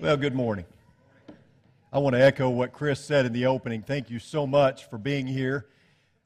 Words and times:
Well, 0.00 0.16
good 0.16 0.32
morning. 0.32 0.64
I 1.92 1.98
want 1.98 2.14
to 2.14 2.24
echo 2.24 2.48
what 2.50 2.72
Chris 2.72 3.04
said 3.04 3.26
in 3.26 3.32
the 3.32 3.46
opening. 3.46 3.82
Thank 3.82 4.10
you 4.10 4.20
so 4.20 4.46
much 4.46 4.88
for 4.88 4.96
being 4.96 5.26
here. 5.26 5.66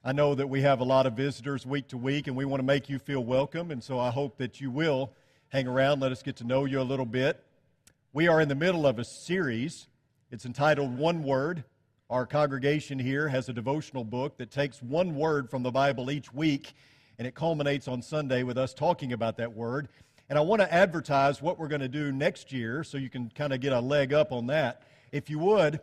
I 0.04 0.12
know 0.12 0.34
that 0.34 0.46
we 0.46 0.60
have 0.60 0.80
a 0.80 0.84
lot 0.84 1.06
of 1.06 1.14
visitors 1.14 1.64
week 1.64 1.88
to 1.88 1.96
week, 1.96 2.26
and 2.26 2.36
we 2.36 2.44
want 2.44 2.60
to 2.60 2.66
make 2.66 2.90
you 2.90 2.98
feel 2.98 3.24
welcome, 3.24 3.70
and 3.70 3.82
so 3.82 3.98
I 3.98 4.10
hope 4.10 4.36
that 4.36 4.60
you 4.60 4.70
will 4.70 5.14
hang 5.48 5.66
around, 5.66 6.00
let 6.00 6.12
us 6.12 6.22
get 6.22 6.36
to 6.36 6.44
know 6.44 6.66
you 6.66 6.82
a 6.82 6.82
little 6.82 7.06
bit. 7.06 7.42
We 8.12 8.28
are 8.28 8.42
in 8.42 8.48
the 8.48 8.54
middle 8.54 8.86
of 8.86 8.98
a 8.98 9.04
series. 9.04 9.86
It's 10.30 10.44
entitled 10.44 10.98
One 10.98 11.22
Word. 11.22 11.64
Our 12.10 12.26
congregation 12.26 12.98
here 12.98 13.28
has 13.28 13.48
a 13.48 13.54
devotional 13.54 14.04
book 14.04 14.36
that 14.36 14.50
takes 14.50 14.82
one 14.82 15.14
word 15.14 15.48
from 15.48 15.62
the 15.62 15.70
Bible 15.70 16.10
each 16.10 16.30
week, 16.34 16.74
and 17.18 17.26
it 17.26 17.34
culminates 17.34 17.88
on 17.88 18.02
Sunday 18.02 18.42
with 18.42 18.58
us 18.58 18.74
talking 18.74 19.14
about 19.14 19.38
that 19.38 19.54
word. 19.54 19.88
And 20.28 20.38
I 20.38 20.42
want 20.42 20.62
to 20.62 20.72
advertise 20.72 21.42
what 21.42 21.58
we're 21.58 21.68
going 21.68 21.80
to 21.80 21.88
do 21.88 22.12
next 22.12 22.52
year 22.52 22.84
so 22.84 22.96
you 22.96 23.10
can 23.10 23.30
kind 23.34 23.52
of 23.52 23.60
get 23.60 23.72
a 23.72 23.80
leg 23.80 24.12
up 24.12 24.32
on 24.32 24.46
that. 24.46 24.82
If 25.10 25.28
you 25.28 25.38
would, 25.40 25.80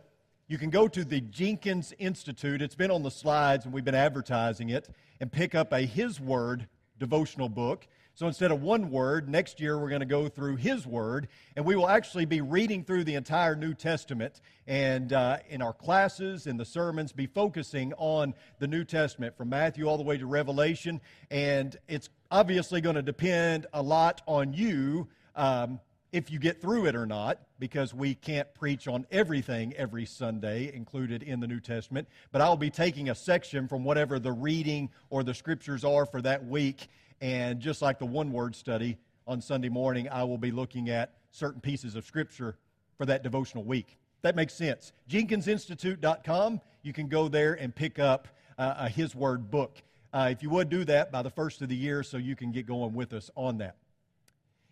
you 0.48 0.58
can 0.58 0.70
go 0.70 0.88
to 0.88 1.04
the 1.04 1.20
Jenkins 1.20 1.92
Institute. 1.98 2.60
It's 2.60 2.74
been 2.74 2.90
on 2.90 3.02
the 3.02 3.10
slides 3.10 3.64
and 3.64 3.72
we've 3.72 3.84
been 3.84 3.94
advertising 3.94 4.70
it 4.70 4.88
and 5.20 5.30
pick 5.30 5.54
up 5.54 5.72
a 5.72 5.80
His 5.82 6.20
Word 6.20 6.66
devotional 6.98 7.48
book. 7.48 7.86
So 8.14 8.26
instead 8.26 8.50
of 8.50 8.62
one 8.62 8.90
word, 8.90 9.28
next 9.28 9.60
year 9.60 9.78
we're 9.78 9.88
going 9.88 10.00
to 10.00 10.06
go 10.06 10.28
through 10.28 10.56
His 10.56 10.86
Word, 10.86 11.28
and 11.56 11.64
we 11.64 11.74
will 11.74 11.88
actually 11.88 12.26
be 12.26 12.40
reading 12.40 12.84
through 12.84 13.04
the 13.04 13.14
entire 13.14 13.56
New 13.56 13.72
Testament. 13.72 14.40
And 14.66 15.12
uh, 15.12 15.38
in 15.48 15.62
our 15.62 15.72
classes, 15.72 16.46
in 16.46 16.56
the 16.56 16.64
sermons, 16.64 17.12
be 17.12 17.26
focusing 17.26 17.94
on 17.94 18.34
the 18.58 18.66
New 18.66 18.84
Testament 18.84 19.36
from 19.36 19.48
Matthew 19.48 19.86
all 19.86 19.96
the 19.96 20.02
way 20.02 20.18
to 20.18 20.26
Revelation. 20.26 21.00
And 21.30 21.76
it's 21.88 22.10
obviously 22.30 22.80
going 22.80 22.96
to 22.96 23.02
depend 23.02 23.66
a 23.72 23.82
lot 23.82 24.20
on 24.26 24.52
you 24.52 25.08
um, 25.34 25.80
if 26.12 26.30
you 26.30 26.38
get 26.38 26.60
through 26.60 26.86
it 26.86 26.96
or 26.96 27.06
not, 27.06 27.40
because 27.58 27.94
we 27.94 28.14
can't 28.14 28.52
preach 28.54 28.88
on 28.88 29.06
everything 29.10 29.74
every 29.74 30.04
Sunday 30.06 30.72
included 30.74 31.22
in 31.22 31.40
the 31.40 31.46
New 31.46 31.60
Testament. 31.60 32.08
But 32.32 32.40
I'll 32.40 32.56
be 32.56 32.70
taking 32.70 33.10
a 33.10 33.14
section 33.14 33.68
from 33.68 33.84
whatever 33.84 34.18
the 34.18 34.32
reading 34.32 34.90
or 35.08 35.22
the 35.22 35.34
scriptures 35.34 35.84
are 35.84 36.06
for 36.06 36.20
that 36.22 36.44
week 36.46 36.88
and 37.20 37.60
just 37.60 37.82
like 37.82 37.98
the 37.98 38.06
one 38.06 38.32
word 38.32 38.56
study 38.56 38.96
on 39.26 39.40
Sunday 39.40 39.68
morning, 39.68 40.08
I 40.08 40.24
will 40.24 40.38
be 40.38 40.50
looking 40.50 40.88
at 40.88 41.14
certain 41.30 41.60
pieces 41.60 41.94
of 41.94 42.04
Scripture 42.04 42.56
for 42.96 43.06
that 43.06 43.22
devotional 43.22 43.64
week. 43.64 43.98
That 44.22 44.36
makes 44.36 44.54
sense. 44.54 44.92
JenkinsInstitute.com, 45.08 46.60
you 46.82 46.92
can 46.92 47.08
go 47.08 47.28
there 47.28 47.54
and 47.54 47.74
pick 47.74 47.98
up 47.98 48.28
uh, 48.58 48.74
a 48.78 48.88
His 48.88 49.14
Word 49.14 49.50
book. 49.50 49.82
Uh, 50.12 50.28
if 50.32 50.42
you 50.42 50.50
would 50.50 50.68
do 50.68 50.84
that 50.84 51.12
by 51.12 51.22
the 51.22 51.30
first 51.30 51.62
of 51.62 51.68
the 51.68 51.76
year 51.76 52.02
so 52.02 52.16
you 52.16 52.34
can 52.34 52.52
get 52.52 52.66
going 52.66 52.94
with 52.94 53.12
us 53.12 53.30
on 53.36 53.58
that. 53.58 53.76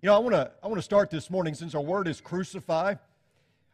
You 0.00 0.06
know, 0.06 0.14
I 0.14 0.18
want 0.18 0.34
to 0.36 0.52
I 0.62 0.68
want 0.68 0.78
to 0.78 0.82
start 0.82 1.10
this 1.10 1.28
morning 1.28 1.54
since 1.54 1.74
our 1.74 1.80
word 1.80 2.06
is 2.06 2.20
crucify. 2.20 2.94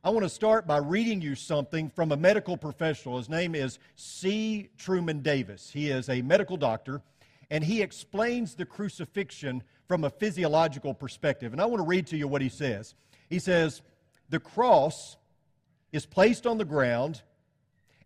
I 0.03 0.09
want 0.09 0.25
to 0.25 0.31
start 0.31 0.67
by 0.67 0.79
reading 0.79 1.21
you 1.21 1.35
something 1.35 1.91
from 1.91 2.13
a 2.13 2.17
medical 2.17 2.57
professional. 2.57 3.19
His 3.19 3.29
name 3.29 3.55
is 3.55 3.79
C. 3.97 4.71
Truman 4.79 5.21
Davis. 5.21 5.69
He 5.71 5.91
is 5.91 6.09
a 6.09 6.23
medical 6.23 6.57
doctor 6.57 7.03
and 7.51 7.63
he 7.63 7.83
explains 7.83 8.55
the 8.55 8.65
crucifixion 8.65 9.63
from 9.87 10.05
a 10.05 10.09
physiological 10.09 10.95
perspective. 10.95 11.53
And 11.53 11.61
I 11.61 11.67
want 11.67 11.81
to 11.81 11.87
read 11.87 12.07
to 12.07 12.17
you 12.17 12.27
what 12.27 12.41
he 12.41 12.49
says. 12.49 12.95
He 13.29 13.39
says, 13.39 13.83
The 14.31 14.41
cross 14.41 15.19
is 15.93 16.07
placed 16.07 16.47
on 16.47 16.57
the 16.57 16.65
ground, 16.65 17.21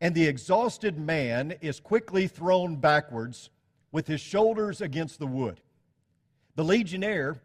and 0.01 0.13
the 0.13 0.27
exhausted 0.27 0.99
man 0.99 1.55
is 1.61 1.79
quickly 1.79 2.27
thrown 2.27 2.75
backwards 2.75 3.51
with 3.93 4.09
his 4.09 4.21
shoulders 4.21 4.81
against 4.81 5.21
the 5.21 5.27
wood. 5.29 5.61
The 6.57 6.65
legionnaire 6.65 7.41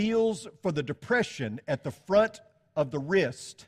feels 0.00 0.48
for 0.62 0.72
the 0.72 0.82
depression 0.82 1.60
at 1.68 1.84
the 1.84 1.90
front 1.90 2.40
of 2.74 2.90
the 2.90 2.98
wrist, 2.98 3.66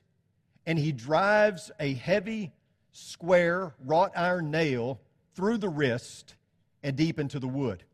and 0.64 0.78
he 0.78 0.91
drives 0.91 1.70
a 1.78 1.92
heavy, 1.92 2.50
square, 2.91 3.74
wrought 3.84 4.11
iron 4.16 4.50
nail 4.50 4.98
through 5.34 5.58
the 5.58 5.68
wrist 5.68 6.36
and 6.83 6.96
deep 6.96 7.18
into 7.18 7.39
the 7.39 7.46
wood. 7.46 7.84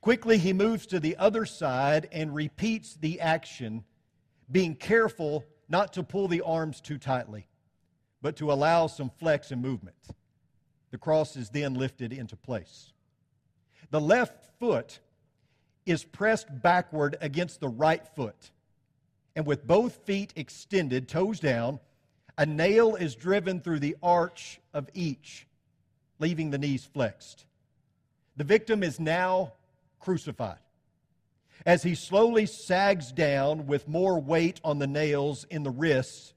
Quickly, 0.00 0.38
he 0.38 0.52
moves 0.52 0.86
to 0.86 1.00
the 1.00 1.16
other 1.16 1.44
side 1.44 2.08
and 2.12 2.32
repeats 2.32 2.96
the 3.00 3.20
action, 3.20 3.82
being 4.52 4.76
careful 4.76 5.44
not 5.68 5.92
to 5.94 6.04
pull 6.04 6.28
the 6.28 6.42
arms 6.42 6.80
too 6.80 6.96
tightly, 6.96 7.48
but 8.20 8.36
to 8.36 8.52
allow 8.52 8.86
some 8.86 9.10
flex 9.18 9.50
and 9.50 9.60
movement. 9.60 9.96
The 10.92 10.98
cross 10.98 11.36
is 11.36 11.50
then 11.50 11.74
lifted 11.74 12.12
into 12.12 12.36
place. 12.36 12.92
The 13.90 14.00
left 14.00 14.60
foot 14.60 15.00
is 15.86 16.04
pressed 16.04 16.62
backward 16.62 17.16
against 17.20 17.60
the 17.60 17.68
right 17.68 18.06
foot, 18.14 18.50
and 19.34 19.46
with 19.46 19.66
both 19.66 19.96
feet 20.04 20.32
extended, 20.36 21.08
toes 21.08 21.40
down, 21.40 21.80
a 22.38 22.46
nail 22.46 22.94
is 22.94 23.14
driven 23.14 23.60
through 23.60 23.80
the 23.80 23.96
arch 24.02 24.60
of 24.72 24.88
each, 24.94 25.46
leaving 26.18 26.50
the 26.50 26.58
knees 26.58 26.84
flexed. 26.84 27.46
The 28.36 28.44
victim 28.44 28.82
is 28.82 28.98
now 28.98 29.52
crucified. 30.00 30.58
As 31.64 31.82
he 31.82 31.94
slowly 31.94 32.46
sags 32.46 33.12
down 33.12 33.66
with 33.66 33.86
more 33.86 34.18
weight 34.18 34.60
on 34.64 34.78
the 34.78 34.86
nails 34.86 35.44
in 35.50 35.62
the 35.62 35.70
wrists, 35.70 36.34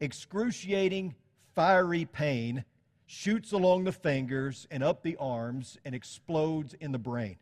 excruciating, 0.00 1.14
fiery 1.54 2.04
pain 2.04 2.64
shoots 3.06 3.52
along 3.52 3.84
the 3.84 3.92
fingers 3.92 4.66
and 4.70 4.82
up 4.82 5.02
the 5.02 5.16
arms 5.16 5.78
and 5.84 5.94
explodes 5.94 6.74
in 6.74 6.92
the 6.92 6.98
brain. 6.98 7.36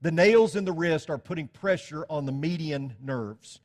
The 0.00 0.10
nails 0.12 0.56
in 0.56 0.64
the 0.64 0.72
wrist 0.72 1.10
are 1.10 1.18
putting 1.18 1.48
pressure 1.48 2.06
on 2.08 2.26
the 2.26 2.32
median 2.32 2.94
nerves. 3.00 3.60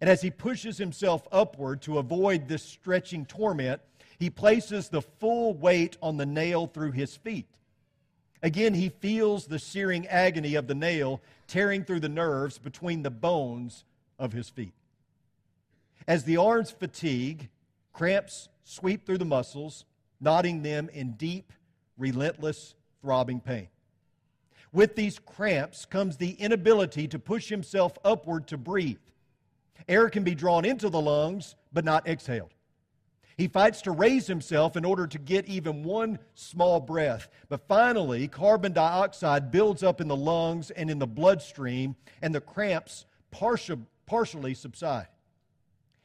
And 0.00 0.10
as 0.10 0.20
he 0.20 0.30
pushes 0.30 0.78
himself 0.78 1.26
upward 1.30 1.82
to 1.82 1.98
avoid 1.98 2.48
this 2.48 2.64
stretching 2.64 3.24
torment, 3.24 3.80
he 4.18 4.30
places 4.30 4.88
the 4.88 5.02
full 5.02 5.54
weight 5.54 5.96
on 6.02 6.16
the 6.16 6.26
nail 6.26 6.66
through 6.66 6.92
his 6.92 7.16
feet. 7.16 7.46
Again, 8.42 8.74
he 8.74 8.88
feels 8.88 9.46
the 9.46 9.58
searing 9.58 10.06
agony 10.08 10.56
of 10.56 10.66
the 10.66 10.74
nail 10.74 11.20
tearing 11.46 11.84
through 11.84 12.00
the 12.00 12.08
nerves 12.08 12.58
between 12.58 13.02
the 13.02 13.10
bones 13.10 13.84
of 14.18 14.32
his 14.32 14.48
feet. 14.48 14.74
As 16.08 16.24
the 16.24 16.36
arms 16.36 16.72
fatigue, 16.72 17.48
cramps 17.92 18.48
sweep 18.64 19.06
through 19.06 19.18
the 19.18 19.24
muscles, 19.24 19.84
knotting 20.20 20.62
them 20.62 20.88
in 20.92 21.12
deep, 21.12 21.52
relentless, 21.96 22.74
throbbing 23.00 23.40
pain. 23.40 23.68
With 24.72 24.96
these 24.96 25.18
cramps 25.18 25.84
comes 25.84 26.16
the 26.16 26.30
inability 26.32 27.06
to 27.08 27.18
push 27.18 27.48
himself 27.48 27.92
upward 28.04 28.46
to 28.48 28.56
breathe. 28.56 28.98
Air 29.88 30.08
can 30.08 30.24
be 30.24 30.34
drawn 30.34 30.64
into 30.64 30.88
the 30.88 31.00
lungs, 31.00 31.56
but 31.72 31.84
not 31.84 32.08
exhaled. 32.08 32.54
He 33.36 33.48
fights 33.48 33.82
to 33.82 33.90
raise 33.90 34.26
himself 34.26 34.76
in 34.76 34.84
order 34.84 35.06
to 35.06 35.18
get 35.18 35.46
even 35.46 35.82
one 35.82 36.18
small 36.34 36.80
breath. 36.80 37.28
But 37.48 37.66
finally, 37.66 38.28
carbon 38.28 38.72
dioxide 38.72 39.50
builds 39.50 39.82
up 39.82 40.00
in 40.00 40.08
the 40.08 40.16
lungs 40.16 40.70
and 40.70 40.90
in 40.90 40.98
the 40.98 41.06
bloodstream, 41.06 41.96
and 42.20 42.34
the 42.34 42.40
cramps 42.40 43.06
partial, 43.30 43.80
partially 44.06 44.54
subside. 44.54 45.08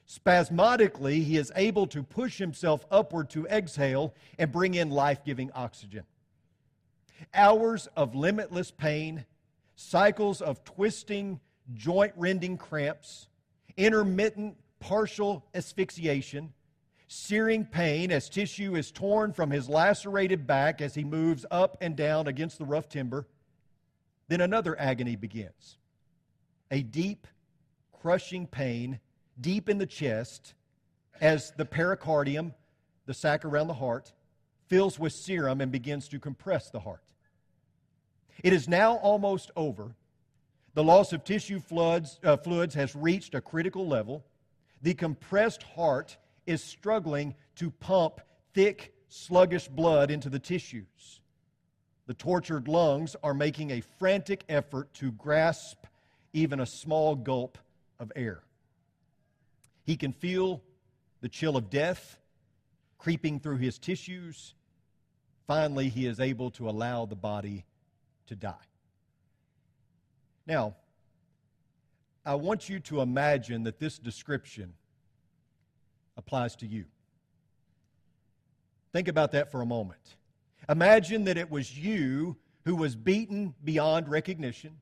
Spasmodically, 0.07 1.21
he 1.21 1.37
is 1.37 1.51
able 1.55 1.85
to 1.87 2.01
push 2.01 2.37
himself 2.37 2.85
upward 2.89 3.29
to 3.31 3.45
exhale 3.47 4.13
and 4.39 4.51
bring 4.51 4.73
in 4.73 4.89
life 4.89 5.23
giving 5.25 5.51
oxygen. 5.51 6.03
Hours 7.33 7.87
of 7.95 8.15
limitless 8.15 8.71
pain, 8.71 9.25
cycles 9.75 10.41
of 10.41 10.63
twisting, 10.63 11.39
joint 11.73 12.13
rending 12.15 12.57
cramps, 12.57 13.27
intermittent 13.75 14.57
partial 14.79 15.45
asphyxiation, 15.53 16.53
searing 17.07 17.65
pain 17.65 18.11
as 18.11 18.29
tissue 18.29 18.75
is 18.75 18.91
torn 18.91 19.33
from 19.33 19.49
his 19.49 19.69
lacerated 19.69 20.45
back 20.45 20.81
as 20.81 20.95
he 20.95 21.03
moves 21.03 21.45
up 21.51 21.77
and 21.81 21.95
down 21.95 22.27
against 22.27 22.57
the 22.57 22.65
rough 22.65 22.89
timber. 22.89 23.27
Then 24.27 24.41
another 24.41 24.79
agony 24.79 25.15
begins 25.15 25.77
a 26.69 26.81
deep, 26.81 27.27
crushing 27.93 28.45
pain 28.45 28.99
deep 29.39 29.69
in 29.69 29.77
the 29.77 29.85
chest 29.85 30.53
as 31.21 31.51
the 31.57 31.65
pericardium, 31.65 32.53
the 33.05 33.13
sac 33.13 33.45
around 33.45 33.67
the 33.67 33.73
heart, 33.73 34.11
fills 34.67 34.99
with 34.99 35.13
serum 35.13 35.61
and 35.61 35.71
begins 35.71 36.07
to 36.09 36.19
compress 36.19 36.69
the 36.69 36.79
heart. 36.79 37.03
It 38.43 38.53
is 38.53 38.67
now 38.67 38.95
almost 38.97 39.51
over. 39.55 39.95
The 40.73 40.83
loss 40.83 41.11
of 41.11 41.23
tissue 41.23 41.59
floods, 41.59 42.19
uh, 42.23 42.37
fluids 42.37 42.75
has 42.75 42.95
reached 42.95 43.33
a 43.33 43.41
critical 43.41 43.87
level. 43.87 44.23
The 44.81 44.93
compressed 44.93 45.63
heart 45.63 46.17
is 46.45 46.63
struggling 46.63 47.35
to 47.55 47.71
pump 47.71 48.21
thick, 48.53 48.93
sluggish 49.07 49.67
blood 49.67 50.11
into 50.11 50.29
the 50.29 50.39
tissues. 50.39 51.21
The 52.05 52.13
tortured 52.13 52.67
lungs 52.67 53.15
are 53.23 53.33
making 53.33 53.71
a 53.71 53.81
frantic 53.99 54.43
effort 54.47 54.93
to 54.95 55.11
grasp 55.11 55.85
even 56.31 56.59
a 56.59 56.65
small 56.65 57.15
gulp 57.15 57.57
of 57.99 58.11
air. 58.15 58.43
He 59.83 59.97
can 59.97 60.13
feel 60.13 60.61
the 61.21 61.29
chill 61.29 61.57
of 61.57 61.69
death 61.69 62.19
creeping 62.97 63.39
through 63.39 63.57
his 63.57 63.77
tissues. 63.77 64.53
Finally, 65.45 65.89
he 65.89 66.05
is 66.05 66.19
able 66.19 66.51
to 66.51 66.69
allow 66.69 67.05
the 67.05 67.15
body 67.15 67.65
to 68.27 68.35
die. 68.35 68.55
Now, 70.45 70.75
I 72.25 72.35
want 72.35 72.67
you 72.69 72.79
to 72.81 73.01
imagine 73.01 73.63
that 73.63 73.79
this 73.79 73.97
description 73.97 74.73
applies 76.17 76.55
to 76.57 76.67
you. 76.67 76.85
Think 78.91 79.07
about 79.07 79.31
that 79.31 79.51
for 79.51 79.61
a 79.61 79.65
moment. 79.65 80.15
Imagine 80.67 81.23
that 81.25 81.37
it 81.37 81.49
was 81.49 81.77
you 81.77 82.35
who 82.65 82.75
was 82.75 82.95
beaten 82.95 83.53
beyond 83.63 84.09
recognition. 84.09 84.77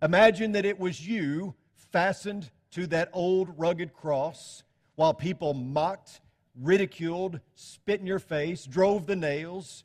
Imagine 0.00 0.52
that 0.52 0.64
it 0.64 0.78
was 0.78 1.06
you 1.06 1.54
fastened 1.74 2.50
to 2.70 2.86
that 2.86 3.10
old 3.12 3.58
rugged 3.58 3.92
cross 3.92 4.62
while 4.94 5.12
people 5.12 5.52
mocked, 5.52 6.20
ridiculed, 6.60 7.40
spit 7.54 8.00
in 8.00 8.06
your 8.06 8.18
face, 8.18 8.64
drove 8.64 9.06
the 9.06 9.16
nails. 9.16 9.84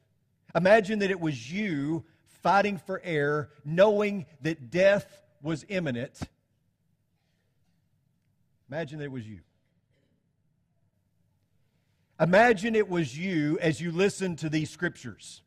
Imagine 0.53 0.99
that 0.99 1.11
it 1.11 1.19
was 1.19 1.51
you 1.51 2.03
fighting 2.43 2.77
for 2.77 3.01
air, 3.03 3.49
knowing 3.63 4.25
that 4.41 4.69
death 4.69 5.21
was 5.41 5.65
imminent. 5.69 6.19
Imagine 8.69 8.99
that 8.99 9.05
it 9.05 9.11
was 9.11 9.27
you. 9.27 9.39
Imagine 12.19 12.75
it 12.75 12.89
was 12.89 13.17
you 13.17 13.59
as 13.59 13.81
you 13.81 13.91
listened 13.91 14.39
to 14.39 14.49
these 14.49 14.69
scriptures. 14.69 15.41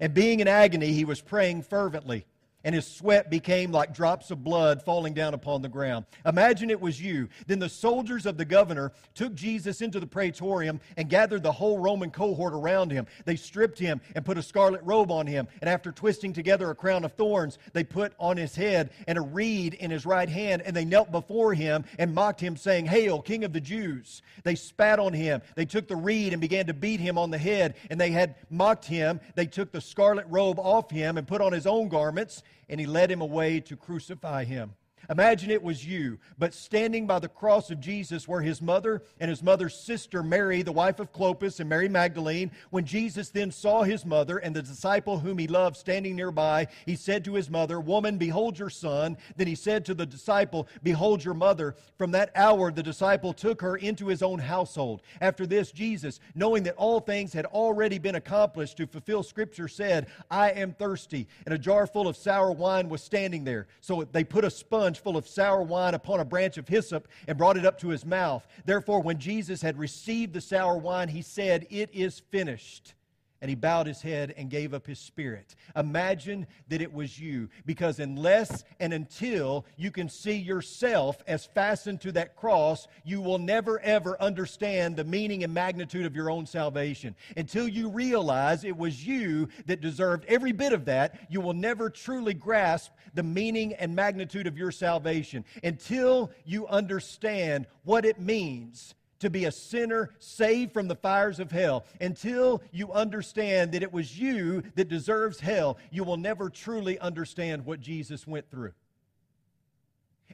And 0.00 0.12
being 0.12 0.40
in 0.40 0.48
agony, 0.48 0.92
he 0.92 1.04
was 1.04 1.20
praying 1.20 1.62
fervently 1.62 2.26
and 2.64 2.74
his 2.74 2.86
sweat 2.86 3.30
became 3.30 3.70
like 3.70 3.94
drops 3.94 4.30
of 4.30 4.42
blood 4.42 4.82
falling 4.82 5.14
down 5.14 5.32
upon 5.32 5.62
the 5.62 5.68
ground. 5.68 6.04
Imagine 6.26 6.70
it 6.70 6.80
was 6.80 7.00
you. 7.00 7.28
Then 7.46 7.60
the 7.60 7.68
soldiers 7.68 8.26
of 8.26 8.36
the 8.36 8.44
governor 8.44 8.92
took 9.14 9.34
Jesus 9.34 9.80
into 9.80 10.00
the 10.00 10.06
praetorium 10.06 10.80
and 10.96 11.08
gathered 11.08 11.42
the 11.42 11.52
whole 11.52 11.78
Roman 11.78 12.10
cohort 12.10 12.52
around 12.52 12.90
him. 12.90 13.06
They 13.24 13.36
stripped 13.36 13.78
him 13.78 14.00
and 14.14 14.24
put 14.24 14.38
a 14.38 14.42
scarlet 14.42 14.82
robe 14.82 15.10
on 15.10 15.26
him, 15.26 15.46
and 15.60 15.70
after 15.70 15.92
twisting 15.92 16.32
together 16.32 16.70
a 16.70 16.74
crown 16.74 17.04
of 17.04 17.12
thorns, 17.12 17.58
they 17.72 17.84
put 17.84 18.12
on 18.18 18.36
his 18.36 18.56
head 18.56 18.90
and 19.06 19.18
a 19.18 19.22
reed 19.22 19.74
in 19.74 19.90
his 19.90 20.04
right 20.04 20.28
hand, 20.28 20.62
and 20.62 20.74
they 20.74 20.84
knelt 20.84 21.12
before 21.12 21.54
him 21.54 21.84
and 21.98 22.14
mocked 22.14 22.40
him, 22.40 22.56
saying, 22.56 22.86
Hail, 22.86 23.22
King 23.22 23.44
of 23.44 23.52
the 23.52 23.60
Jews! 23.60 24.22
They 24.42 24.56
spat 24.56 24.98
on 24.98 25.12
him. 25.12 25.42
They 25.54 25.64
took 25.64 25.88
the 25.88 25.96
reed 25.96 26.32
and 26.32 26.40
began 26.40 26.66
to 26.66 26.74
beat 26.74 27.00
him 27.00 27.18
on 27.18 27.30
the 27.30 27.38
head, 27.38 27.76
and 27.90 28.00
they 28.00 28.10
had 28.10 28.34
mocked 28.50 28.84
him. 28.84 29.20
They 29.34 29.46
took 29.46 29.72
the 29.72 29.80
scarlet 29.80 30.26
robe 30.28 30.58
off 30.58 30.90
him 30.90 31.18
and 31.18 31.26
put 31.26 31.40
on 31.40 31.52
his 31.52 31.66
own 31.66 31.88
garments 31.88 32.42
and 32.68 32.80
he 32.80 32.86
led 32.86 33.10
him 33.10 33.20
away 33.20 33.60
to 33.60 33.76
crucify 33.76 34.44
him. 34.44 34.74
Imagine 35.10 35.50
it 35.50 35.62
was 35.62 35.86
you, 35.86 36.18
but 36.38 36.52
standing 36.52 37.06
by 37.06 37.18
the 37.18 37.28
cross 37.28 37.70
of 37.70 37.80
Jesus 37.80 38.28
were 38.28 38.42
his 38.42 38.60
mother 38.60 39.02
and 39.18 39.30
his 39.30 39.42
mother's 39.42 39.74
sister, 39.74 40.22
Mary, 40.22 40.60
the 40.60 40.70
wife 40.70 41.00
of 41.00 41.14
Clopas, 41.14 41.60
and 41.60 41.68
Mary 41.68 41.88
Magdalene. 41.88 42.50
When 42.68 42.84
Jesus 42.84 43.30
then 43.30 43.50
saw 43.50 43.84
his 43.84 44.04
mother 44.04 44.36
and 44.36 44.54
the 44.54 44.60
disciple 44.60 45.18
whom 45.18 45.38
he 45.38 45.46
loved 45.46 45.78
standing 45.78 46.14
nearby, 46.14 46.68
he 46.84 46.94
said 46.94 47.24
to 47.24 47.34
his 47.34 47.48
mother, 47.48 47.80
Woman, 47.80 48.18
behold 48.18 48.58
your 48.58 48.68
son. 48.68 49.16
Then 49.36 49.46
he 49.46 49.54
said 49.54 49.86
to 49.86 49.94
the 49.94 50.04
disciple, 50.04 50.68
Behold 50.82 51.24
your 51.24 51.32
mother. 51.32 51.74
From 51.96 52.10
that 52.10 52.30
hour, 52.34 52.70
the 52.70 52.82
disciple 52.82 53.32
took 53.32 53.62
her 53.62 53.76
into 53.76 54.08
his 54.08 54.22
own 54.22 54.38
household. 54.38 55.00
After 55.22 55.46
this, 55.46 55.72
Jesus, 55.72 56.20
knowing 56.34 56.64
that 56.64 56.76
all 56.76 57.00
things 57.00 57.32
had 57.32 57.46
already 57.46 57.98
been 57.98 58.16
accomplished 58.16 58.76
to 58.76 58.86
fulfill 58.86 59.22
Scripture, 59.22 59.68
said, 59.68 60.08
I 60.30 60.50
am 60.50 60.74
thirsty. 60.74 61.28
And 61.46 61.54
a 61.54 61.58
jar 61.58 61.86
full 61.86 62.08
of 62.08 62.16
sour 62.16 62.52
wine 62.52 62.90
was 62.90 63.02
standing 63.02 63.44
there. 63.44 63.68
So 63.80 64.04
they 64.12 64.24
put 64.24 64.44
a 64.44 64.50
sponge 64.98 65.08
full 65.08 65.16
of 65.16 65.26
sour 65.26 65.62
wine 65.62 65.94
upon 65.94 66.20
a 66.20 66.24
branch 66.24 66.58
of 66.58 66.68
hyssop 66.68 67.08
and 67.26 67.38
brought 67.38 67.56
it 67.56 67.64
up 67.64 67.78
to 67.80 67.88
his 67.88 68.04
mouth. 68.04 68.46
Therefore, 68.64 69.00
when 69.00 69.18
Jesus 69.18 69.62
had 69.62 69.78
received 69.78 70.34
the 70.34 70.40
sour 70.40 70.76
wine, 70.76 71.08
he 71.08 71.22
said, 71.22 71.66
It 71.70 71.90
is 71.92 72.20
finished 72.30 72.94
and 73.40 73.48
he 73.48 73.54
bowed 73.54 73.86
his 73.86 74.02
head 74.02 74.34
and 74.36 74.50
gave 74.50 74.74
up 74.74 74.86
his 74.86 74.98
spirit. 74.98 75.54
Imagine 75.76 76.46
that 76.68 76.82
it 76.82 76.92
was 76.92 77.18
you, 77.18 77.48
because 77.66 78.00
unless 78.00 78.64
and 78.80 78.92
until 78.92 79.64
you 79.76 79.90
can 79.90 80.08
see 80.08 80.36
yourself 80.36 81.22
as 81.26 81.46
fastened 81.46 82.00
to 82.00 82.12
that 82.12 82.36
cross, 82.36 82.88
you 83.04 83.20
will 83.20 83.38
never 83.38 83.80
ever 83.80 84.20
understand 84.20 84.96
the 84.96 85.04
meaning 85.04 85.44
and 85.44 85.54
magnitude 85.54 86.06
of 86.06 86.16
your 86.16 86.30
own 86.30 86.46
salvation. 86.46 87.14
Until 87.36 87.68
you 87.68 87.88
realize 87.88 88.64
it 88.64 88.76
was 88.76 89.06
you 89.06 89.48
that 89.66 89.80
deserved 89.80 90.24
every 90.26 90.52
bit 90.52 90.72
of 90.72 90.84
that, 90.86 91.18
you 91.30 91.40
will 91.40 91.54
never 91.54 91.90
truly 91.90 92.34
grasp 92.34 92.92
the 93.14 93.22
meaning 93.22 93.74
and 93.74 93.94
magnitude 93.94 94.46
of 94.46 94.58
your 94.58 94.70
salvation. 94.70 95.44
Until 95.62 96.30
you 96.44 96.66
understand 96.66 97.66
what 97.84 98.04
it 98.04 98.20
means 98.20 98.94
to 99.20 99.30
be 99.30 99.44
a 99.44 99.52
sinner 99.52 100.10
saved 100.18 100.72
from 100.72 100.88
the 100.88 100.94
fires 100.94 101.40
of 101.40 101.50
hell. 101.50 101.84
Until 102.00 102.62
you 102.72 102.92
understand 102.92 103.72
that 103.72 103.82
it 103.82 103.92
was 103.92 104.18
you 104.18 104.62
that 104.76 104.88
deserves 104.88 105.40
hell, 105.40 105.78
you 105.90 106.04
will 106.04 106.16
never 106.16 106.48
truly 106.50 106.98
understand 106.98 107.64
what 107.64 107.80
Jesus 107.80 108.26
went 108.26 108.50
through. 108.50 108.72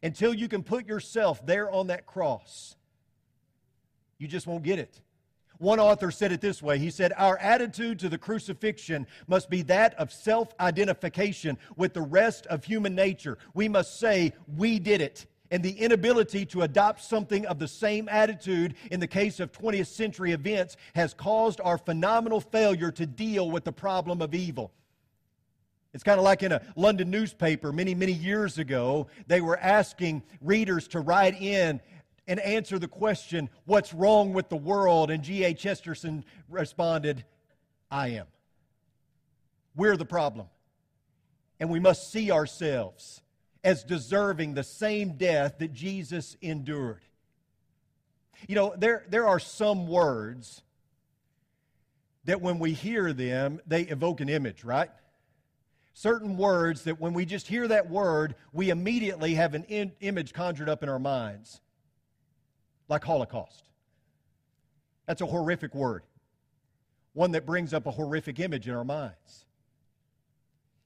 Until 0.03 0.35
you 0.35 0.49
can 0.49 0.63
put 0.63 0.87
yourself 0.87 1.45
there 1.47 1.71
on 1.71 1.87
that 1.87 2.07
cross, 2.07 2.77
you 4.19 4.29
just 4.29 4.47
won't 4.47 4.65
get 4.65 4.79
it. 4.79 5.01
One 5.59 5.79
author 5.79 6.11
said 6.11 6.33
it 6.33 6.41
this 6.41 6.63
way 6.63 6.79
He 6.79 6.91
said, 6.91 7.13
Our 7.17 7.39
attitude 7.39 8.01
to 8.01 8.09
the 8.09 8.19
crucifixion 8.19 9.07
must 9.27 9.49
be 9.49 9.63
that 9.63 9.95
of 9.95 10.13
self 10.13 10.53
identification 10.61 11.59
with 11.77 11.95
the 11.95 12.03
rest 12.03 12.47
of 12.47 12.65
human 12.65 12.95
nature. 12.95 13.39
We 13.55 13.69
must 13.69 13.99
say, 13.99 14.35
We 14.57 14.79
did 14.79 15.01
it 15.01 15.27
and 15.55 15.63
the 15.63 15.71
inability 15.71 16.45
to 16.45 16.63
adopt 16.63 17.01
something 17.01 17.47
of 17.47 17.61
the 17.61 17.69
same 17.69 18.09
attitude 18.09 18.75
in 18.91 18.99
the 18.99 19.07
case 19.07 19.39
of 19.39 19.53
20th 19.53 19.87
century 19.87 20.33
events 20.33 20.77
has 20.97 21.15
caused 21.15 21.61
our 21.63 21.79
phenomenal 21.79 22.41
failure 22.41 22.91
to 22.91 23.07
deal 23.07 23.49
with 23.49 23.63
the 23.63 23.71
problem 23.71 24.21
of 24.21 24.35
evil. 24.35 24.73
It's 25.93 26.03
kind 26.03 26.19
of 26.19 26.25
like 26.25 26.43
in 26.43 26.51
a 26.51 26.61
London 26.75 27.09
newspaper 27.09 27.71
many, 27.71 27.95
many 27.95 28.11
years 28.11 28.59
ago, 28.59 29.07
they 29.29 29.41
were 29.41 29.57
asking 29.57 30.25
readers 30.41 30.89
to 30.89 30.99
write 30.99 31.41
in 31.41 31.81
and 32.27 32.41
answer 32.41 32.81
the 32.81 32.89
question, 32.89 33.49
What's 33.65 33.95
wrong 33.95 34.33
with 34.33 34.49
the 34.49 34.57
world? 34.57 35.13
And 35.13 35.23
G.K. 35.23 35.55
Chesterton 35.55 36.25
responded, 36.49 37.25
I 37.93 38.09
am. 38.09 38.27
We're 39.77 39.97
the 39.97 40.05
problem. 40.05 40.49
And 41.61 41.71
we 41.71 41.79
must 41.79 42.11
see 42.11 42.33
ourselves 42.33 43.21
as 43.65 43.83
deserving 43.83 44.55
the 44.55 44.63
same 44.63 45.17
death 45.17 45.59
that 45.59 45.73
Jesus 45.73 46.37
endured. 46.43 47.01
You 48.47 48.55
know, 48.55 48.75
there, 48.77 49.05
there 49.09 49.27
are 49.27 49.41
some 49.41 49.89
words 49.89 50.63
that 52.27 52.43
when 52.43 52.59
we 52.59 52.75
hear 52.75 53.13
them, 53.15 53.61
they 53.67 53.83
evoke 53.83 54.21
an 54.21 54.29
image, 54.29 54.65
right? 54.65 54.91
Certain 55.95 56.37
words 56.37 56.85
that 56.85 57.01
when 57.01 57.15
we 57.15 57.25
just 57.25 57.47
hear 57.47 57.67
that 57.69 57.89
word, 57.89 58.35
we 58.53 58.69
immediately 58.69 59.35
have 59.35 59.55
an 59.55 59.65
in, 59.65 59.93
image 60.01 60.35
conjured 60.35 60.69
up 60.69 60.83
in 60.83 60.89
our 60.91 60.99
minds, 60.99 61.63
like 62.89 63.03
Holocaust. 63.03 63.65
That's 65.07 65.23
a 65.23 65.27
horrific 65.27 65.75
word, 65.75 66.03
one 67.15 67.33
that 67.33 67.47
brings 67.47 67.73
up 67.73 67.87
a 67.87 67.91
horrific 67.91 68.41
image 68.41 68.69
in 68.69 68.75
our 68.75 68.85
minds. 68.85 69.47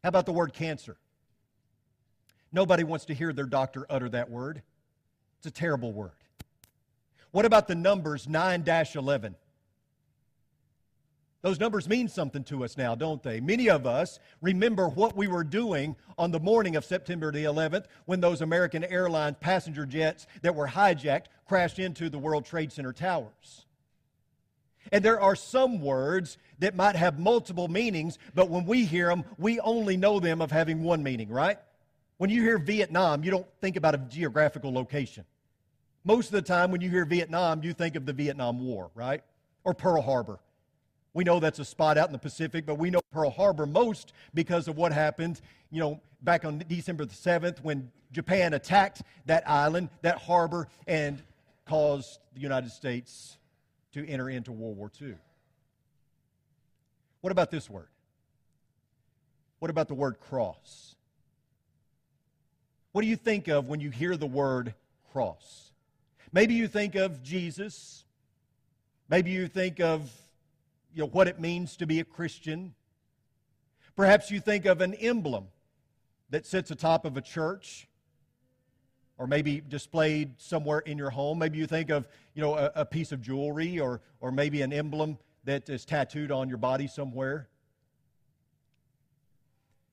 How 0.04 0.10
about 0.10 0.26
the 0.26 0.32
word 0.32 0.52
cancer? 0.52 0.96
Nobody 2.52 2.84
wants 2.84 3.06
to 3.06 3.14
hear 3.14 3.32
their 3.32 3.46
doctor 3.46 3.86
utter 3.90 4.08
that 4.10 4.30
word. 4.30 4.62
It's 5.38 5.46
a 5.46 5.50
terrible 5.50 5.92
word. 5.92 6.12
What 7.30 7.44
about 7.44 7.68
the 7.68 7.74
numbers 7.74 8.28
9 8.28 8.64
11? 8.66 9.36
Those 11.40 11.60
numbers 11.60 11.88
mean 11.88 12.08
something 12.08 12.42
to 12.44 12.64
us 12.64 12.76
now, 12.76 12.96
don't 12.96 13.22
they? 13.22 13.38
Many 13.38 13.70
of 13.70 13.86
us 13.86 14.18
remember 14.42 14.88
what 14.88 15.16
we 15.16 15.28
were 15.28 15.44
doing 15.44 15.94
on 16.16 16.32
the 16.32 16.40
morning 16.40 16.74
of 16.74 16.84
September 16.84 17.30
the 17.30 17.44
11th 17.44 17.84
when 18.06 18.20
those 18.20 18.40
American 18.40 18.82
Airlines 18.82 19.36
passenger 19.38 19.86
jets 19.86 20.26
that 20.42 20.56
were 20.56 20.66
hijacked 20.66 21.26
crashed 21.46 21.78
into 21.78 22.10
the 22.10 22.18
World 22.18 22.44
Trade 22.44 22.72
Center 22.72 22.92
towers. 22.92 23.66
And 24.90 25.04
there 25.04 25.20
are 25.20 25.36
some 25.36 25.80
words 25.80 26.38
that 26.58 26.74
might 26.74 26.96
have 26.96 27.20
multiple 27.20 27.68
meanings, 27.68 28.18
but 28.34 28.50
when 28.50 28.64
we 28.64 28.84
hear 28.84 29.08
them, 29.08 29.24
we 29.36 29.60
only 29.60 29.96
know 29.96 30.18
them 30.18 30.42
of 30.42 30.50
having 30.50 30.82
one 30.82 31.04
meaning, 31.04 31.28
right? 31.28 31.58
When 32.18 32.30
you 32.30 32.42
hear 32.42 32.58
Vietnam, 32.58 33.24
you 33.24 33.30
don't 33.30 33.46
think 33.60 33.76
about 33.76 33.94
a 33.94 33.98
geographical 33.98 34.72
location. 34.72 35.24
Most 36.04 36.26
of 36.26 36.32
the 36.32 36.42
time, 36.42 36.70
when 36.70 36.80
you 36.80 36.90
hear 36.90 37.04
Vietnam, 37.04 37.62
you 37.62 37.72
think 37.72 37.96
of 37.96 38.06
the 38.06 38.12
Vietnam 38.12 38.64
War, 38.64 38.90
right? 38.94 39.22
Or 39.64 39.72
Pearl 39.72 40.02
Harbor. 40.02 40.40
We 41.14 41.24
know 41.24 41.40
that's 41.40 41.58
a 41.58 41.64
spot 41.64 41.96
out 41.96 42.08
in 42.08 42.12
the 42.12 42.18
Pacific, 42.18 42.66
but 42.66 42.76
we 42.76 42.90
know 42.90 43.00
Pearl 43.12 43.30
Harbor 43.30 43.66
most 43.66 44.12
because 44.34 44.68
of 44.68 44.76
what 44.76 44.92
happened, 44.92 45.40
you 45.70 45.80
know, 45.80 46.00
back 46.22 46.44
on 46.44 46.62
December 46.68 47.04
the 47.04 47.14
7th 47.14 47.60
when 47.62 47.90
Japan 48.12 48.52
attacked 48.54 49.02
that 49.26 49.48
island, 49.48 49.88
that 50.02 50.18
harbor, 50.18 50.68
and 50.86 51.22
caused 51.66 52.18
the 52.34 52.40
United 52.40 52.70
States 52.70 53.38
to 53.92 54.06
enter 54.06 54.28
into 54.28 54.52
World 54.52 54.76
War 54.76 54.90
II. 55.00 55.14
What 57.20 57.30
about 57.30 57.50
this 57.50 57.68
word? 57.68 57.88
What 59.58 59.70
about 59.70 59.88
the 59.88 59.94
word 59.94 60.20
cross? 60.20 60.94
What 62.92 63.02
do 63.02 63.08
you 63.08 63.16
think 63.16 63.48
of 63.48 63.68
when 63.68 63.80
you 63.80 63.90
hear 63.90 64.16
the 64.16 64.26
word 64.26 64.74
cross? 65.12 65.72
Maybe 66.32 66.54
you 66.54 66.68
think 66.68 66.94
of 66.94 67.22
Jesus. 67.22 68.04
Maybe 69.08 69.30
you 69.30 69.46
think 69.48 69.80
of 69.80 70.10
you 70.94 71.02
know, 71.02 71.08
what 71.08 71.28
it 71.28 71.38
means 71.40 71.76
to 71.76 71.86
be 71.86 72.00
a 72.00 72.04
Christian. 72.04 72.74
Perhaps 73.96 74.30
you 74.30 74.40
think 74.40 74.64
of 74.64 74.80
an 74.80 74.94
emblem 74.94 75.48
that 76.30 76.46
sits 76.46 76.70
atop 76.70 77.04
of 77.04 77.16
a 77.16 77.20
church. 77.22 77.88
or 79.18 79.26
maybe 79.26 79.60
displayed 79.60 80.40
somewhere 80.40 80.78
in 80.78 80.96
your 80.96 81.10
home. 81.10 81.38
Maybe 81.40 81.58
you 81.58 81.66
think 81.66 81.90
of, 81.90 82.08
you 82.34 82.42
know, 82.42 82.54
a, 82.54 82.70
a 82.76 82.84
piece 82.84 83.10
of 83.10 83.20
jewelry 83.20 83.80
or, 83.80 84.00
or 84.20 84.30
maybe 84.30 84.62
an 84.62 84.72
emblem 84.72 85.18
that 85.44 85.68
is 85.68 85.84
tattooed 85.84 86.30
on 86.30 86.48
your 86.48 86.58
body 86.58 86.86
somewhere. 86.86 87.48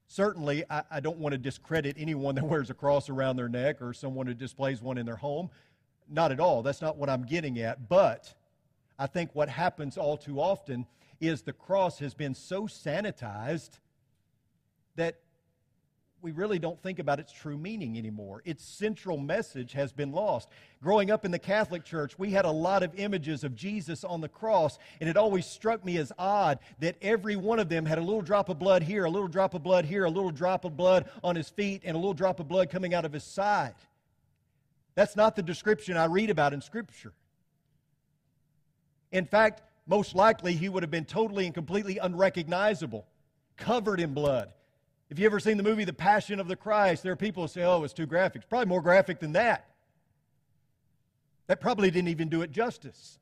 Certainly, 0.08 0.66
I, 0.70 0.84
I, 0.92 1.00
don't 1.00 1.18
want 1.18 1.34
to 1.34 1.38
discredit 1.38 1.96
anyone 2.00 2.36
that 2.36 2.46
wears 2.46 2.70
a 2.70 2.74
cross 2.74 3.10
around 3.10 3.38
their 3.38 3.50
neck 3.50 3.82
or 3.82 3.94
someone 3.94 4.28
who 4.28 4.34
displays 4.34 4.82
one 4.82 4.98
in 4.98 5.06
their 5.06 5.16
home. 5.16 5.50
Not 6.08 6.32
at 6.32 6.40
all. 6.40 6.62
That's 6.62 6.82
not 6.82 6.98
what 6.98 7.10
I'm 7.10 7.24
getting 7.24 7.60
at. 7.60 7.90
But 7.90 8.34
I 9.00 9.08
think 9.08 9.32
what 9.34 9.50
happens 9.50 9.98
all 9.98 10.18
too 10.18 10.40
often 10.40 10.86
is 11.20 11.42
the 11.42 11.54
cross 11.54 12.00
has 12.00 12.14
been 12.14 12.36
so 12.36 12.64
sanitized 12.64 13.80
that 14.96 15.20
we 16.26 16.32
really 16.32 16.58
don't 16.58 16.82
think 16.82 16.98
about 16.98 17.20
its 17.20 17.32
true 17.32 17.56
meaning 17.56 18.00
anymore. 18.00 18.42
Its 18.46 18.66
central 18.66 19.16
message 19.16 19.74
has 19.74 19.94
been 19.94 20.12
lost. 20.12 20.50
Growing 20.82 21.12
up 21.12 21.24
in 21.24 21.30
the 21.30 21.38
Catholic 21.38 21.86
Church, 21.86 22.18
we 22.18 22.32
had 22.32 22.46
a 22.46 22.52
lot 22.52 22.82
of 22.82 22.96
images 22.96 23.44
of 23.44 23.56
Jesus 23.56 24.04
on 24.04 24.22
the 24.22 24.28
cross, 24.28 24.80
and 25.00 25.08
it 25.08 25.18
always 25.18 25.46
struck 25.46 25.86
me 25.86 25.98
as 25.98 26.12
odd 26.18 26.58
that 26.80 26.96
every 27.00 27.36
one 27.36 27.60
of 27.60 27.70
them 27.70 27.86
had 27.86 28.00
a 28.00 28.02
little 28.02 28.24
drop 28.24 28.50
of 28.50 28.58
blood 28.58 28.82
here, 28.82 29.06
a 29.06 29.10
little 29.10 29.28
drop 29.28 29.54
of 29.54 29.62
blood 29.62 29.86
here, 29.86 30.06
a 30.06 30.10
little 30.10 30.32
drop 30.32 30.66
of 30.66 30.76
blood 30.76 31.08
on 31.24 31.36
his 31.36 31.48
feet, 31.48 31.84
and 31.86 31.96
a 31.96 32.00
little 32.00 32.16
drop 32.16 32.40
of 32.40 32.48
blood 32.48 32.72
coming 32.72 32.96
out 32.96 33.06
of 33.06 33.14
his 33.14 33.24
side. 33.24 33.76
That's 34.96 35.16
not 35.16 35.36
the 35.36 35.44
description 35.44 35.96
I 35.96 36.06
read 36.06 36.32
about 36.32 36.54
in 36.54 36.62
Scripture. 36.62 37.14
In 39.12 39.28
fact, 39.28 39.62
most 39.86 40.16
likely 40.16 40.56
he 40.56 40.70
would 40.70 40.82
have 40.82 40.90
been 40.90 41.06
totally 41.06 41.46
and 41.46 41.54
completely 41.54 42.00
unrecognizable, 42.00 43.06
covered 43.58 44.00
in 44.00 44.16
blood. 44.16 44.52
If 45.10 45.20
you 45.20 45.26
ever 45.26 45.40
seen 45.40 45.58
the 45.58 45.64
movie 45.64 45.86
The 45.86 45.94
Passion 45.94 46.40
of 46.40 46.48
the 46.48 46.56
Christ, 46.56 47.04
there 47.04 47.12
are 47.12 47.18
people 47.18 47.44
who 47.44 47.48
say, 47.48 47.64
oh, 47.64 47.84
it's 47.84 47.94
too 47.94 48.08
graphic. 48.08 48.42
It's 48.42 48.50
probably 48.50 48.68
more 48.68 48.82
graphic 48.82 49.20
than 49.20 49.34
that. 49.34 49.70
That 51.48 51.62
probably 51.62 51.92
didn't 51.92 52.10
even 52.10 52.30
do 52.30 52.42
it 52.42 52.52
justice. 52.52 53.20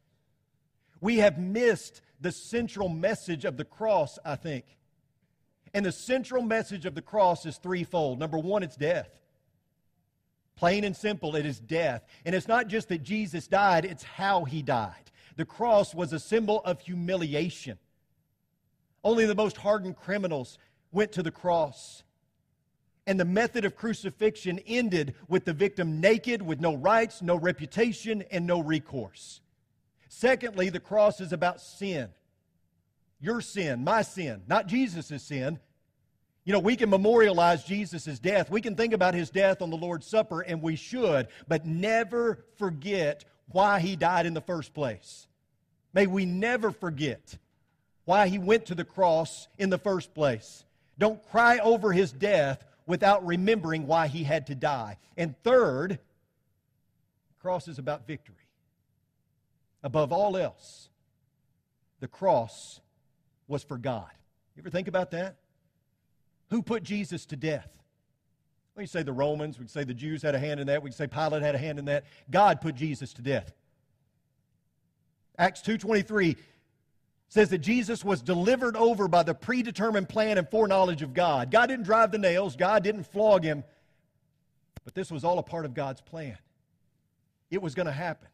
We 1.01 1.17
have 1.17 1.37
missed 1.37 2.01
the 2.21 2.31
central 2.31 2.87
message 2.87 3.43
of 3.43 3.57
the 3.57 3.65
cross, 3.65 4.17
I 4.23 4.35
think. 4.37 4.63
And 5.73 5.85
the 5.85 5.91
central 5.91 6.41
message 6.41 6.85
of 6.85 6.95
the 6.95 7.01
cross 7.01 7.45
is 7.45 7.57
threefold. 7.57 8.19
Number 8.19 8.37
one, 8.37 8.63
it's 8.63 8.77
death. 8.77 9.09
Plain 10.55 10.85
and 10.85 10.95
simple, 10.95 11.35
it 11.35 11.45
is 11.45 11.59
death. 11.59 12.05
And 12.25 12.33
it's 12.33 12.47
not 12.47 12.67
just 12.67 12.87
that 12.89 13.03
Jesus 13.03 13.47
died, 13.47 13.83
it's 13.83 14.03
how 14.03 14.45
he 14.45 14.61
died. 14.61 15.11
The 15.35 15.45
cross 15.45 15.93
was 15.93 16.13
a 16.13 16.19
symbol 16.19 16.61
of 16.63 16.79
humiliation. 16.79 17.77
Only 19.03 19.25
the 19.25 19.35
most 19.35 19.57
hardened 19.57 19.97
criminals 19.97 20.57
went 20.93 21.11
to 21.13 21.23
the 21.23 21.31
cross. 21.31 22.03
And 23.05 23.19
the 23.19 23.25
method 23.25 23.65
of 23.65 23.75
crucifixion 23.75 24.59
ended 24.65 25.15
with 25.27 25.43
the 25.43 25.53
victim 25.53 25.99
naked, 25.99 26.41
with 26.41 26.61
no 26.61 26.75
rights, 26.75 27.21
no 27.21 27.35
reputation, 27.35 28.23
and 28.31 28.47
no 28.47 28.61
recourse. 28.61 29.41
Secondly, 30.07 30.69
the 30.69 30.79
cross 30.79 31.19
is 31.19 31.33
about 31.33 31.59
sin. 31.59 32.09
Your 33.19 33.41
sin, 33.41 33.83
my 33.83 34.03
sin, 34.03 34.43
not 34.47 34.67
Jesus' 34.67 35.23
sin. 35.23 35.59
You 36.45 36.53
know, 36.53 36.59
we 36.59 36.75
can 36.75 36.89
memorialize 36.89 37.63
Jesus' 37.63 38.19
death. 38.19 38.49
We 38.49 38.61
can 38.61 38.75
think 38.75 38.93
about 38.93 39.13
his 39.13 39.29
death 39.29 39.61
on 39.61 39.69
the 39.69 39.77
Lord's 39.77 40.05
Supper, 40.05 40.41
and 40.41 40.61
we 40.61 40.75
should, 40.75 41.27
but 41.47 41.65
never 41.65 42.45
forget 42.57 43.23
why 43.47 43.79
he 43.79 43.95
died 43.95 44.25
in 44.25 44.33
the 44.33 44.41
first 44.41 44.73
place. 44.73 45.27
May 45.93 46.07
we 46.07 46.25
never 46.25 46.71
forget 46.71 47.37
why 48.05 48.27
he 48.27 48.39
went 48.39 48.65
to 48.67 48.75
the 48.75 48.83
cross 48.83 49.47
in 49.57 49.69
the 49.69 49.77
first 49.77 50.13
place. 50.13 50.65
Don't 50.97 51.23
cry 51.29 51.59
over 51.59 51.91
his 51.91 52.11
death 52.11 52.63
without 52.85 53.25
remembering 53.25 53.87
why 53.87 54.07
he 54.07 54.23
had 54.23 54.47
to 54.47 54.55
die. 54.55 54.97
And 55.17 55.35
third, 55.43 55.91
the 55.91 57.41
cross 57.41 57.67
is 57.67 57.79
about 57.79 58.07
victory. 58.07 58.35
Above 59.83 60.11
all 60.11 60.37
else, 60.37 60.89
the 61.99 62.07
cross 62.07 62.79
was 63.47 63.63
for 63.63 63.77
God. 63.77 64.09
You 64.55 64.61
ever 64.61 64.69
think 64.69 64.87
about 64.87 65.11
that? 65.11 65.37
Who 66.49 66.61
put 66.61 66.83
Jesus 66.83 67.25
to 67.27 67.35
death? 67.35 67.69
We 68.75 68.85
say 68.85 69.03
the 69.03 69.13
Romans, 69.13 69.59
we 69.59 69.67
say 69.67 69.83
the 69.83 69.93
Jews 69.93 70.21
had 70.21 70.35
a 70.35 70.39
hand 70.39 70.59
in 70.59 70.67
that, 70.67 70.81
we 70.81 70.91
say 70.91 71.07
Pilate 71.07 71.43
had 71.43 71.55
a 71.55 71.59
hand 71.59 71.79
in 71.79 71.85
that. 71.85 72.05
God 72.31 72.61
put 72.61 72.75
Jesus 72.75 73.13
to 73.13 73.21
death. 73.21 73.51
Acts 75.37 75.61
2:23 75.61 76.37
says 77.33 77.49
that 77.49 77.57
Jesus 77.57 78.05
was 78.05 78.21
delivered 78.21 78.77
over 78.77 79.07
by 79.07 79.23
the 79.23 79.33
predetermined 79.33 80.07
plan 80.07 80.37
and 80.37 80.47
foreknowledge 80.47 81.01
of 81.01 81.15
God. 81.15 81.49
God 81.49 81.65
didn't 81.65 81.85
drive 81.85 82.11
the 82.11 82.19
nails, 82.19 82.55
God 82.55 82.83
didn't 82.83 83.05
flog 83.05 83.43
him, 83.43 83.63
but 84.85 84.93
this 84.93 85.09
was 85.09 85.23
all 85.23 85.39
a 85.39 85.43
part 85.43 85.65
of 85.65 85.73
God's 85.73 85.99
plan. 85.99 86.37
It 87.49 87.59
was 87.59 87.73
going 87.73 87.87
to 87.87 87.91
happen. 87.91 88.27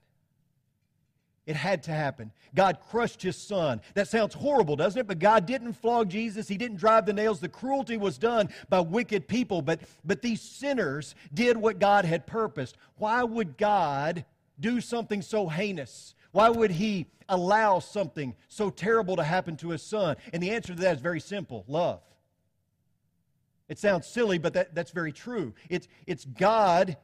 It 1.45 1.55
had 1.55 1.83
to 1.83 1.91
happen. 1.91 2.33
God 2.53 2.79
crushed 2.91 3.21
his 3.21 3.37
son. 3.37 3.79
That 3.93 4.09
sounds 4.09 4.33
horrible, 4.33 4.75
doesn't 4.75 4.99
it? 4.99 5.07
But 5.07 5.19
God 5.19 5.45
didn't 5.45 5.73
flog 5.73 6.09
Jesus. 6.09 6.49
He 6.49 6.57
didn't 6.57 6.77
drive 6.77 7.05
the 7.05 7.13
nails. 7.13 7.39
The 7.39 7.47
cruelty 7.47 7.95
was 7.95 8.17
done 8.17 8.49
by 8.69 8.81
wicked 8.81 9.29
people. 9.29 9.61
But, 9.61 9.79
but 10.03 10.21
these 10.21 10.41
sinners 10.41 11.15
did 11.33 11.55
what 11.55 11.79
God 11.79 12.03
had 12.03 12.27
purposed. 12.27 12.75
Why 12.97 13.23
would 13.23 13.57
God 13.57 14.25
do 14.59 14.81
something 14.81 15.21
so 15.21 15.47
heinous? 15.47 16.15
Why 16.31 16.49
would 16.49 16.71
he 16.71 17.07
allow 17.27 17.79
something 17.79 18.35
so 18.47 18.69
terrible 18.69 19.15
to 19.15 19.23
happen 19.23 19.57
to 19.57 19.69
his 19.69 19.83
son? 19.83 20.15
And 20.33 20.41
the 20.41 20.51
answer 20.51 20.73
to 20.73 20.81
that 20.81 20.95
is 20.95 21.01
very 21.01 21.19
simple 21.19 21.63
love. 21.67 22.01
It 23.67 23.77
sounds 23.77 24.07
silly, 24.07 24.39
but 24.39 24.53
that, 24.53 24.73
that's 24.73 24.91
very 24.91 25.11
true. 25.11 25.53
It's, 25.69 25.87
it's 26.07 26.25
God 26.25 26.97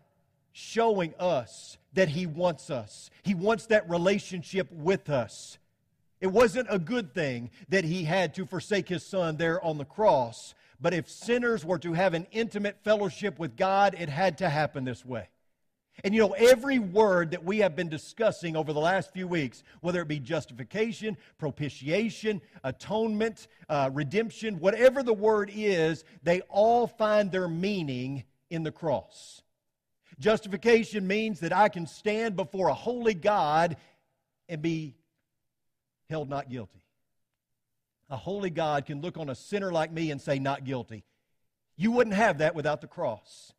showing 0.51 1.13
us 1.19 1.77
that 1.93 2.09
he 2.09 2.25
wants 2.25 2.69
us, 2.69 3.09
he 3.23 3.33
wants 3.33 3.67
that 3.67 3.89
relationship 3.89 4.71
with 4.71 5.09
us. 5.09 5.57
It 6.21 6.27
wasn't 6.27 6.67
a 6.69 6.79
good 6.79 7.13
thing 7.13 7.51
that 7.69 7.83
he 7.83 8.05
had 8.05 8.33
to 8.35 8.45
forsake 8.45 8.89
his 8.89 9.05
son 9.05 9.37
there 9.37 9.63
on 9.63 9.77
the 9.77 9.85
cross, 9.85 10.55
but 10.79 10.93
if 10.93 11.09
sinners 11.09 11.63
were 11.63 11.77
to 11.79 11.93
have 11.93 12.13
an 12.13 12.25
intimate 12.31 12.77
fellowship 12.83 13.37
with 13.37 13.55
God, 13.55 13.95
it 13.99 14.09
had 14.09 14.37
to 14.39 14.49
happen 14.49 14.85
this 14.85 15.05
way. 15.05 15.29
And 16.03 16.13
you 16.13 16.19
know, 16.19 16.33
every 16.33 16.77
word 16.77 17.31
that 17.31 17.43
we 17.43 17.59
have 17.59 17.75
been 17.75 17.89
discussing 17.89 18.55
over 18.55 18.73
the 18.73 18.79
last 18.79 19.13
few 19.13 19.27
weeks, 19.27 19.63
whether 19.81 20.01
it 20.01 20.07
be 20.07 20.19
justification, 20.19 21.17
propitiation, 21.37 22.41
atonement, 22.63 23.47
uh, 23.69 23.89
redemption, 23.93 24.59
whatever 24.59 25.03
the 25.03 25.13
word 25.13 25.49
is, 25.53 26.03
they 26.21 26.41
all 26.41 26.85
find 26.85 27.31
their 27.31 27.47
meaning 27.47 28.23
in 28.49 28.63
the 28.63 28.71
cross. 28.71 29.41
Justification 30.19 31.07
means 31.07 31.39
that 31.39 31.53
I 31.53 31.69
can 31.69 31.87
stand 31.87 32.35
before 32.35 32.67
a 32.67 32.73
holy 32.73 33.13
God 33.13 33.77
and 34.47 34.61
be 34.61 34.95
held 36.09 36.29
not 36.29 36.49
guilty. 36.49 36.83
A 38.09 38.17
holy 38.17 38.49
God 38.49 38.85
can 38.85 39.01
look 39.01 39.17
on 39.17 39.29
a 39.29 39.35
sinner 39.35 39.71
like 39.71 39.91
me 39.91 40.11
and 40.11 40.21
say, 40.21 40.39
not 40.39 40.63
guilty. 40.63 41.03
You 41.75 41.91
wouldn't 41.91 42.15
have 42.15 42.37
that 42.37 42.53
without 42.53 42.81
the 42.81 42.87
cross. 42.87 43.53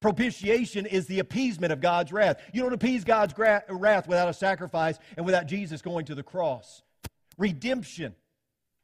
Propitiation 0.00 0.86
is 0.86 1.06
the 1.06 1.18
appeasement 1.18 1.72
of 1.72 1.80
God's 1.80 2.12
wrath. 2.12 2.40
You 2.52 2.62
don't 2.62 2.72
appease 2.72 3.04
God's 3.04 3.34
gra- 3.34 3.64
wrath 3.68 4.08
without 4.08 4.28
a 4.28 4.32
sacrifice 4.32 4.98
and 5.16 5.26
without 5.26 5.46
Jesus 5.46 5.82
going 5.82 6.06
to 6.06 6.14
the 6.14 6.22
cross. 6.22 6.82
Redemption 7.36 8.14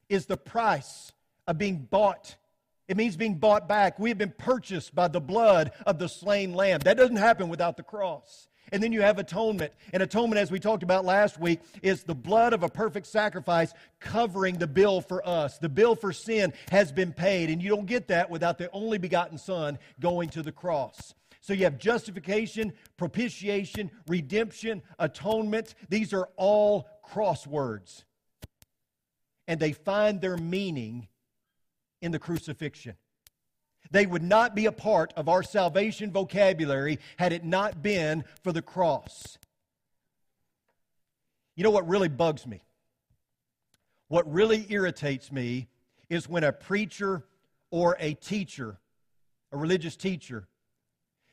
is 0.09 0.27
the 0.27 0.37
price 0.37 1.13
of 1.47 1.57
being 1.57 1.87
bought. 1.91 2.37
It 2.87 2.97
means 2.97 3.17
being 3.17 3.37
bought 3.37 3.67
back. 3.67 3.99
We 3.99 4.11
have 4.11 4.19
been 4.19 4.35
purchased 4.37 4.95
by 4.95 5.09
the 5.09 5.21
blood 5.21 5.73
of 5.87 5.99
the 5.99 6.09
slain 6.09 6.55
lamb. 6.55 6.81
That 6.81 6.97
doesn't 6.97 7.17
happen 7.17 7.49
without 7.49 7.77
the 7.77 7.83
cross. 7.83 8.49
And 8.73 8.83
then 8.83 8.93
you 8.93 9.03
have 9.03 9.19
atonement. 9.19 9.73
And 9.93 10.03
atonement, 10.03 10.41
as 10.41 10.51
we 10.51 10.59
talked 10.59 10.83
about 10.83 11.05
last 11.05 11.39
week, 11.39 11.61
is 11.83 12.03
the 12.03 12.15
blood 12.15 12.53
of 12.53 12.63
a 12.63 12.69
perfect 12.69 13.07
sacrifice 13.07 13.73
covering 14.01 14.59
the 14.59 14.67
bill 14.67 15.01
for 15.01 15.27
us. 15.27 15.59
The 15.59 15.69
bill 15.69 15.95
for 15.95 16.13
sin 16.13 16.53
has 16.71 16.91
been 16.93 17.13
paid. 17.13 17.51
And 17.51 17.63
you 17.63 17.69
don't 17.69 17.87
get 17.87 18.09
that 18.09 18.29
without 18.29 18.59
the 18.59 18.71
only 18.73 18.99
begotten 18.99 19.39
Son 19.39 19.79
going 20.01 20.29
to 20.31 20.43
the 20.43 20.53
cross. 20.53 21.15
So 21.41 21.53
you 21.53 21.63
have 21.63 21.79
justification, 21.79 22.73
propitiation, 22.97 23.93
redemption, 24.09 24.83
atonement. 24.99 25.75
These 25.89 26.13
are 26.13 26.29
all 26.37 26.89
crosswords. 27.09 28.03
And 29.47 29.61
they 29.61 29.73
find 29.73 30.21
their 30.21 30.37
meaning 30.37 31.07
in 32.03 32.11
the 32.11 32.19
crucifixion. 32.19 32.97
They 33.91 34.07
would 34.07 34.23
not 34.23 34.55
be 34.55 34.67
a 34.67 34.73
part 34.73 35.13
of 35.17 35.29
our 35.29 35.43
salvation 35.43 36.11
vocabulary 36.13 36.99
had 37.19 37.33
it 37.33 37.45
not 37.45 37.83
been 37.83 38.25
for 38.43 38.53
the 38.53 38.63
cross. 38.63 39.39
You 41.55 41.65
know 41.65 41.71
what 41.71 41.89
really 41.89 42.09
bugs 42.09 42.47
me? 42.47 42.63
What 44.09 44.31
really 44.31 44.67
irritates 44.69 45.33
me 45.33 45.69
is 46.09 46.29
when 46.29 46.45
a 46.45 46.53
preacher 46.53 47.25
or 47.71 47.97
a 47.99 48.15
teacher, 48.15 48.79
a 49.51 49.57
religious 49.57 49.97
teacher, 49.97 50.47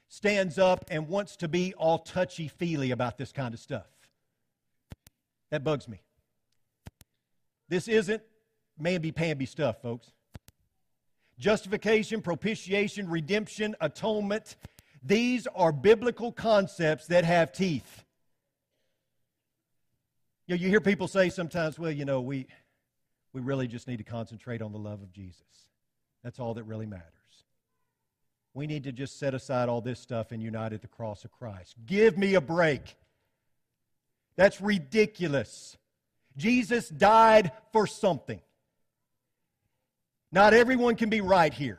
stands 0.07 0.57
up 0.57 0.85
and 0.89 1.07
wants 1.07 1.35
to 1.37 1.47
be 1.47 1.73
all 1.73 1.99
touchy 1.99 2.47
feely 2.47 2.91
about 2.91 3.17
this 3.17 3.31
kind 3.31 3.53
of 3.53 3.59
stuff. 3.59 3.87
That 5.51 5.63
bugs 5.63 5.87
me. 5.87 6.01
This 7.69 7.87
isn't 7.87 8.21
mamby 8.81 9.13
pamby 9.13 9.45
stuff, 9.45 9.81
folks. 9.81 10.11
Justification, 11.43 12.21
propitiation, 12.21 13.09
redemption, 13.09 13.75
atonement. 13.81 14.55
These 15.03 15.45
are 15.53 15.73
biblical 15.73 16.31
concepts 16.31 17.07
that 17.07 17.25
have 17.25 17.51
teeth. 17.51 18.05
You, 20.47 20.55
know, 20.55 20.61
you 20.61 20.69
hear 20.69 20.79
people 20.79 21.09
say 21.09 21.29
sometimes, 21.29 21.77
well, 21.77 21.91
you 21.91 22.05
know, 22.05 22.21
we, 22.21 22.47
we 23.33 23.41
really 23.41 23.67
just 23.67 23.89
need 23.89 23.97
to 23.97 24.05
concentrate 24.05 24.61
on 24.61 24.71
the 24.71 24.77
love 24.77 25.01
of 25.01 25.11
Jesus. 25.11 25.43
That's 26.23 26.39
all 26.39 26.53
that 26.53 26.63
really 26.63 26.85
matters. 26.85 27.03
We 28.53 28.65
need 28.65 28.85
to 28.85 28.93
just 28.93 29.19
set 29.19 29.33
aside 29.33 29.67
all 29.67 29.81
this 29.81 29.99
stuff 29.99 30.31
and 30.31 30.41
unite 30.41 30.71
at 30.71 30.81
the 30.81 30.87
cross 30.87 31.25
of 31.25 31.31
Christ. 31.33 31.75
Give 31.85 32.17
me 32.17 32.35
a 32.35 32.41
break. 32.41 32.95
That's 34.37 34.61
ridiculous. 34.61 35.75
Jesus 36.37 36.87
died 36.87 37.51
for 37.73 37.85
something. 37.85 38.39
Not 40.33 40.55
everyone 40.55 40.95
can 40.95 41.09
be 41.09 41.21
right 41.21 41.53
here. 41.53 41.77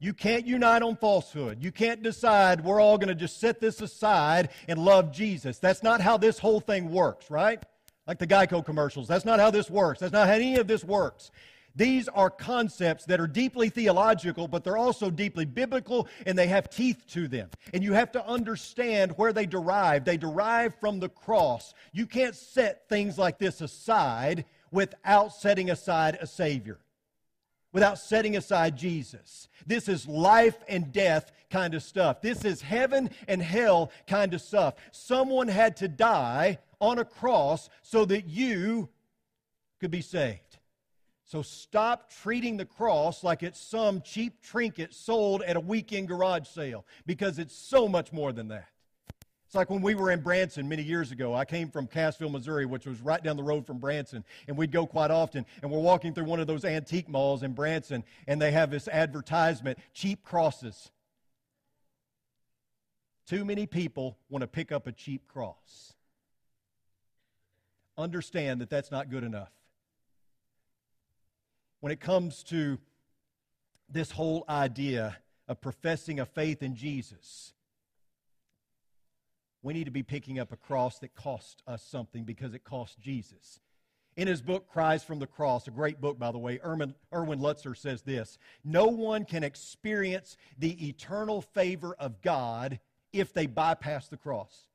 You 0.00 0.12
can't 0.12 0.44
unite 0.46 0.82
on 0.82 0.96
falsehood. 0.96 1.62
You 1.62 1.70
can't 1.70 2.02
decide 2.02 2.64
we're 2.64 2.80
all 2.80 2.98
going 2.98 3.08
to 3.08 3.14
just 3.14 3.38
set 3.38 3.60
this 3.60 3.80
aside 3.80 4.50
and 4.66 4.84
love 4.84 5.12
Jesus. 5.12 5.58
That's 5.58 5.84
not 5.84 6.00
how 6.00 6.16
this 6.16 6.40
whole 6.40 6.58
thing 6.58 6.90
works, 6.90 7.30
right? 7.30 7.62
Like 8.06 8.18
the 8.18 8.26
Geico 8.26 8.64
commercials. 8.64 9.06
That's 9.06 9.24
not 9.24 9.38
how 9.38 9.52
this 9.52 9.70
works. 9.70 10.00
That's 10.00 10.12
not 10.12 10.26
how 10.26 10.34
any 10.34 10.56
of 10.56 10.66
this 10.66 10.82
works. 10.82 11.30
These 11.76 12.08
are 12.08 12.30
concepts 12.30 13.04
that 13.04 13.20
are 13.20 13.28
deeply 13.28 13.68
theological, 13.68 14.48
but 14.48 14.64
they're 14.64 14.76
also 14.76 15.08
deeply 15.08 15.44
biblical 15.44 16.08
and 16.26 16.36
they 16.36 16.48
have 16.48 16.70
teeth 16.70 17.04
to 17.10 17.28
them. 17.28 17.48
And 17.72 17.84
you 17.84 17.92
have 17.92 18.10
to 18.12 18.26
understand 18.26 19.12
where 19.12 19.32
they 19.32 19.46
derive. 19.46 20.04
They 20.04 20.16
derive 20.16 20.74
from 20.80 20.98
the 20.98 21.08
cross. 21.08 21.74
You 21.92 22.06
can't 22.06 22.34
set 22.34 22.88
things 22.88 23.18
like 23.18 23.38
this 23.38 23.60
aside 23.60 24.46
without 24.72 25.32
setting 25.32 25.70
aside 25.70 26.18
a 26.20 26.26
Savior, 26.26 26.80
without 27.72 27.98
setting 27.98 28.36
aside 28.36 28.76
Jesus. 28.76 29.48
This 29.66 29.88
is 29.88 30.06
life 30.08 30.58
and 30.68 30.92
death 30.92 31.32
kind 31.50 31.74
of 31.74 31.82
stuff. 31.82 32.20
This 32.20 32.44
is 32.44 32.62
heaven 32.62 33.10
and 33.26 33.42
hell 33.42 33.90
kind 34.06 34.34
of 34.34 34.40
stuff. 34.40 34.74
Someone 34.92 35.48
had 35.48 35.76
to 35.78 35.88
die 35.88 36.58
on 36.80 36.98
a 36.98 37.04
cross 37.04 37.68
so 37.82 38.04
that 38.06 38.26
you 38.28 38.88
could 39.80 39.90
be 39.90 40.02
saved. 40.02 40.58
So 41.24 41.42
stop 41.42 42.10
treating 42.10 42.56
the 42.56 42.64
cross 42.64 43.22
like 43.22 43.42
it's 43.42 43.60
some 43.60 44.00
cheap 44.00 44.40
trinket 44.40 44.94
sold 44.94 45.42
at 45.42 45.56
a 45.56 45.60
weekend 45.60 46.08
garage 46.08 46.48
sale 46.48 46.86
because 47.04 47.38
it's 47.38 47.54
so 47.54 47.86
much 47.86 48.12
more 48.12 48.32
than 48.32 48.48
that. 48.48 48.68
It's 49.48 49.54
like 49.54 49.70
when 49.70 49.80
we 49.80 49.94
were 49.94 50.10
in 50.10 50.20
Branson 50.20 50.68
many 50.68 50.82
years 50.82 51.10
ago. 51.10 51.34
I 51.34 51.46
came 51.46 51.70
from 51.70 51.86
Cassville, 51.86 52.30
Missouri, 52.30 52.66
which 52.66 52.84
was 52.84 53.00
right 53.00 53.24
down 53.24 53.38
the 53.38 53.42
road 53.42 53.66
from 53.66 53.78
Branson, 53.78 54.22
and 54.46 54.58
we'd 54.58 54.70
go 54.70 54.86
quite 54.86 55.10
often. 55.10 55.46
And 55.62 55.70
we're 55.70 55.80
walking 55.80 56.12
through 56.12 56.24
one 56.26 56.38
of 56.38 56.46
those 56.46 56.66
antique 56.66 57.08
malls 57.08 57.42
in 57.42 57.54
Branson, 57.54 58.04
and 58.26 58.42
they 58.42 58.50
have 58.50 58.70
this 58.70 58.88
advertisement 58.88 59.78
cheap 59.94 60.22
crosses. 60.22 60.90
Too 63.26 63.42
many 63.42 63.64
people 63.64 64.18
want 64.28 64.42
to 64.42 64.46
pick 64.46 64.70
up 64.70 64.86
a 64.86 64.92
cheap 64.92 65.26
cross. 65.26 65.94
Understand 67.96 68.60
that 68.60 68.68
that's 68.68 68.90
not 68.90 69.08
good 69.08 69.24
enough 69.24 69.50
when 71.80 71.90
it 71.90 72.00
comes 72.00 72.42
to 72.42 72.78
this 73.88 74.10
whole 74.10 74.44
idea 74.46 75.16
of 75.46 75.58
professing 75.60 76.20
a 76.20 76.26
faith 76.26 76.62
in 76.62 76.74
Jesus, 76.74 77.54
we 79.62 79.74
need 79.74 79.84
to 79.84 79.90
be 79.90 80.02
picking 80.02 80.38
up 80.38 80.52
a 80.52 80.56
cross 80.56 80.98
that 81.00 81.14
cost 81.14 81.62
us 81.66 81.82
something 81.82 82.24
because 82.24 82.54
it 82.54 82.64
cost 82.64 83.00
Jesus. 83.00 83.60
In 84.16 84.26
his 84.26 84.42
book, 84.42 84.68
Cries 84.68 85.04
from 85.04 85.20
the 85.20 85.26
Cross, 85.26 85.68
a 85.68 85.70
great 85.70 86.00
book, 86.00 86.18
by 86.18 86.32
the 86.32 86.38
way, 86.38 86.58
Erwin, 86.64 86.94
Erwin 87.14 87.38
Lutzer 87.38 87.76
says 87.76 88.02
this 88.02 88.38
No 88.64 88.86
one 88.86 89.24
can 89.24 89.44
experience 89.44 90.36
the 90.58 90.88
eternal 90.88 91.40
favor 91.40 91.94
of 91.98 92.20
God 92.20 92.80
if 93.12 93.32
they 93.32 93.46
bypass 93.46 94.08
the 94.08 94.16
cross. 94.16 94.67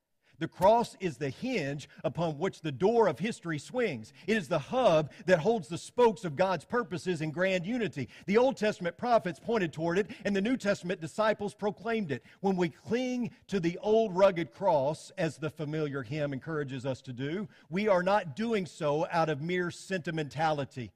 The 0.44 0.50
cross 0.50 0.98
is 1.00 1.16
the 1.16 1.30
hinge 1.30 1.88
upon 2.04 2.38
which 2.38 2.60
the 2.60 2.72
door 2.74 3.08
of 3.08 3.18
history 3.18 3.58
swings. 3.58 4.12
It 4.28 4.36
is 4.36 4.50
the 4.50 4.60
hub 4.60 5.10
that 5.26 5.40
holds 5.40 5.70
the 5.70 5.78
spokes 5.78 6.26
of 6.26 6.36
God's 6.36 6.66
purposes 6.66 7.22
in 7.22 7.32
grand 7.32 7.66
unity. 7.66 8.10
The 8.26 8.36
Old 8.36 8.58
Testament 8.58 8.98
prophets 8.98 9.40
pointed 9.40 9.72
toward 9.72 10.00
it, 10.00 10.12
and 10.26 10.36
the 10.36 10.42
New 10.42 10.58
Testament 10.58 11.00
disciples 11.00 11.54
proclaimed 11.54 12.12
it. 12.12 12.26
When 12.42 12.58
we 12.58 12.68
cling 12.68 13.32
to 13.48 13.62
the 13.62 13.80
old 13.82 14.18
rugged 14.18 14.54
cross, 14.54 15.14
as 15.18 15.38
the 15.38 15.50
familiar 15.50 16.04
hymn 16.04 16.34
encourages 16.34 16.86
us 16.86 17.02
to 17.04 17.14
do, 17.14 17.48
we 17.70 17.88
are 17.88 18.04
not 18.04 18.36
doing 18.36 18.66
so 18.66 19.08
out 19.12 19.30
of 19.30 19.42
mere 19.42 19.72
sentimentality. 19.72 20.92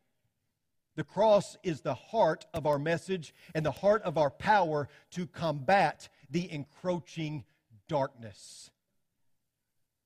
The 0.98 1.06
cross 1.06 1.56
is 1.63 1.80
the 1.80 1.93
heart 1.93 2.45
of 2.54 2.65
our 2.65 2.80
message 2.80 3.34
and 3.56 3.65
the 3.65 3.71
heart 3.71 4.02
of 4.02 4.17
our 4.17 4.30
power 4.30 4.89
to 5.12 5.26
combat 5.26 6.10
the 6.30 6.52
encroaching 6.52 7.45
darkness. 7.88 8.71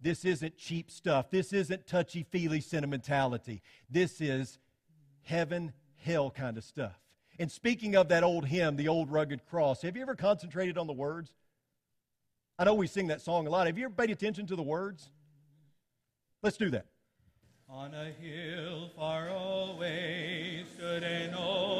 This 0.01 0.25
isn't 0.25 0.57
cheap 0.57 0.89
stuff. 0.89 1.29
This 1.29 1.53
isn't 1.53 1.85
touchy 1.85 2.23
feely 2.23 2.59
sentimentality. 2.59 3.61
This 3.89 4.19
is 4.19 4.57
heaven, 5.21 5.73
hell 5.97 6.31
kind 6.31 6.57
of 6.57 6.63
stuff. 6.63 6.99
And 7.37 7.51
speaking 7.51 7.95
of 7.95 8.09
that 8.09 8.23
old 8.23 8.45
hymn, 8.45 8.75
the 8.75 8.87
old 8.87 9.11
rugged 9.11 9.45
cross, 9.45 9.83
have 9.83 9.95
you 9.95 10.01
ever 10.01 10.15
concentrated 10.15 10.77
on 10.77 10.87
the 10.87 10.93
words? 10.93 11.33
I 12.57 12.63
know 12.63 12.73
we 12.73 12.87
sing 12.87 13.07
that 13.07 13.21
song 13.21 13.47
a 13.47 13.49
lot. 13.49 13.67
Have 13.67 13.77
you 13.77 13.85
ever 13.85 13.93
paid 13.93 14.11
attention 14.11 14.45
to 14.47 14.55
the 14.55 14.63
words? 14.63 15.09
Let's 16.43 16.57
do 16.57 16.69
that. 16.71 16.85
On 17.69 17.93
a 17.93 18.11
hill 18.11 18.89
far 18.95 19.29
away 19.29 20.65
stood 20.75 21.03
an 21.03 21.33
old 21.33 21.70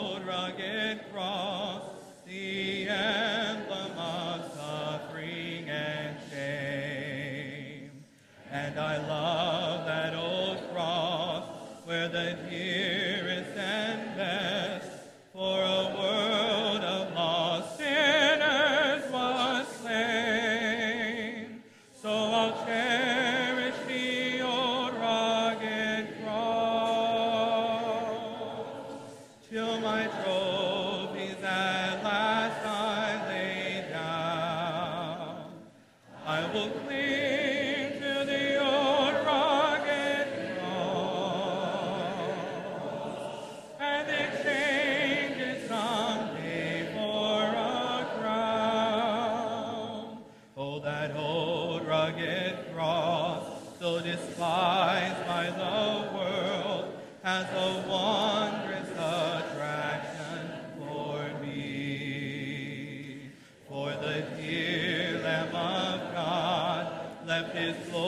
Left 67.41 67.55
his 67.55 67.75
glory 67.89 68.00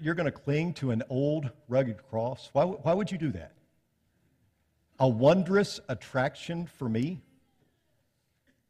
you're, 0.00 0.14
going 0.14 0.26
to 0.26 0.32
cling 0.32 0.74
to 0.74 0.90
an 0.90 1.02
old 1.08 1.50
rugged 1.68 1.98
cross? 2.08 2.50
Why, 2.52 2.64
why 2.64 2.92
would 2.92 3.10
you 3.10 3.18
do 3.18 3.32
that? 3.32 3.52
A 4.98 5.08
wondrous 5.08 5.80
attraction 5.88 6.66
for 6.66 6.88
me? 6.88 7.20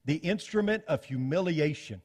The 0.05 0.16
instrument 0.16 0.85
of 0.88 1.05
humiliation, 1.05 2.03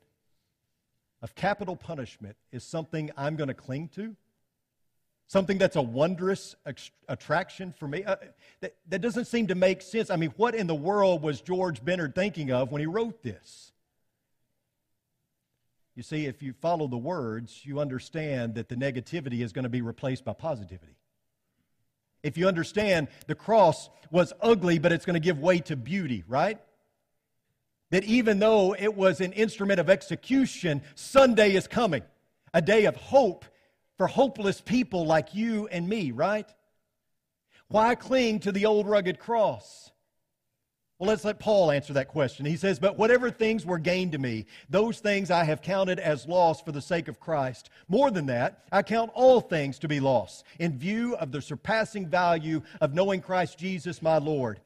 of 1.22 1.36
capital 1.36 1.76
punishment 1.76 2.36
is 2.52 2.64
something 2.64 3.12
I'm 3.18 3.36
going 3.36 3.48
to 3.48 3.54
cling 3.54 3.90
to? 3.96 4.16
Something 5.28 5.58
that's 5.58 5.76
a 5.76 5.82
wondrous 5.82 6.56
attraction 7.08 7.72
for 7.72 7.88
me? 7.88 8.04
Uh, 8.04 8.16
that, 8.62 8.76
that 8.90 9.02
doesn't 9.02 9.26
seem 9.26 9.48
to 9.48 9.56
make 9.56 9.82
sense. 9.82 10.12
I 10.12 10.18
mean, 10.18 10.34
what 10.38 10.54
in 10.54 10.68
the 10.68 10.76
world 10.76 11.24
was 11.24 11.42
George 11.42 11.84
Bennard 11.84 12.14
thinking 12.14 12.52
of 12.52 12.72
when 12.72 12.80
he 12.80 12.86
wrote 12.86 13.24
this? 13.24 13.72
You 15.96 16.04
see, 16.04 16.26
if 16.26 16.44
you 16.44 16.54
follow 16.54 16.88
the 16.88 16.98
words, 16.98 17.62
you 17.64 17.80
understand 17.80 18.56
that 18.56 18.70
the 18.70 18.76
negativity 18.76 19.42
is 19.42 19.54
going 19.54 19.64
to 19.64 19.70
be 19.70 19.82
replaced 19.82 20.26
by 20.26 20.34
positivity. 20.34 20.98
If 22.22 22.38
you 22.38 22.48
understand 22.48 23.08
the 23.28 23.36
cross 23.36 23.90
was 24.12 24.34
ugly, 24.42 24.80
but 24.80 24.92
it's 24.92 25.06
going 25.06 25.14
to 25.14 25.20
give 25.20 25.40
way 25.40 25.60
to 25.60 25.76
beauty, 25.76 26.24
right? 26.28 26.60
that 27.92 28.04
even 28.04 28.40
though 28.40 28.76
it 28.78 28.96
was 28.96 29.22
an 29.22 29.32
instrument 29.34 29.80
of 29.80 29.90
execution, 29.90 30.82
Sunday 30.96 31.56
is 31.56 31.68
coming, 31.68 32.04
a 32.54 32.62
day 32.62 32.86
of 32.86 32.96
hope 32.96 33.46
for 33.98 34.08
hopeless 34.08 34.60
people 34.60 35.06
like 35.06 35.34
you 35.34 35.68
and 35.68 35.88
me, 35.88 36.12
right? 36.12 36.50
Why 37.68 37.96
cling 37.96 38.40
to 38.42 38.52
the 38.52 38.66
old 38.66 38.88
rugged 38.88 39.20
cross? 39.20 39.92
Well, 40.98 41.10
let's 41.10 41.26
let 41.26 41.40
Paul 41.40 41.72
answer 41.72 41.92
that 41.94 42.08
question. 42.08 42.46
He 42.46 42.56
says, 42.56 42.80
But 42.80 42.98
whatever 42.98 43.30
things 43.30 43.66
were 43.66 43.80
gained 43.80 44.14
to 44.14 44.18
me, 44.18 44.46
those 44.70 45.00
things 45.00 45.30
I 45.30 45.44
have 45.44 45.62
counted 45.62 46.00
as 46.00 46.26
loss 46.26 46.62
for 46.62 46.72
the 46.72 46.82
sake 46.82 47.10
of 47.10 47.20
Christ. 47.20 47.70
More 47.90 48.12
than 48.12 48.28
that, 48.28 48.64
I 48.72 48.82
count 48.82 49.12
all 49.14 49.42
things 49.42 49.78
to 49.80 49.90
be 49.90 50.00
loss 50.00 50.46
in 50.58 50.78
view 50.78 51.16
of 51.18 51.34
the 51.34 51.42
surpassing 51.42 52.08
value 52.08 52.62
of 52.80 52.94
knowing 52.94 53.20
Christ 53.20 53.58
Jesus 53.58 54.02
my 54.02 54.20
Lord 54.20 54.62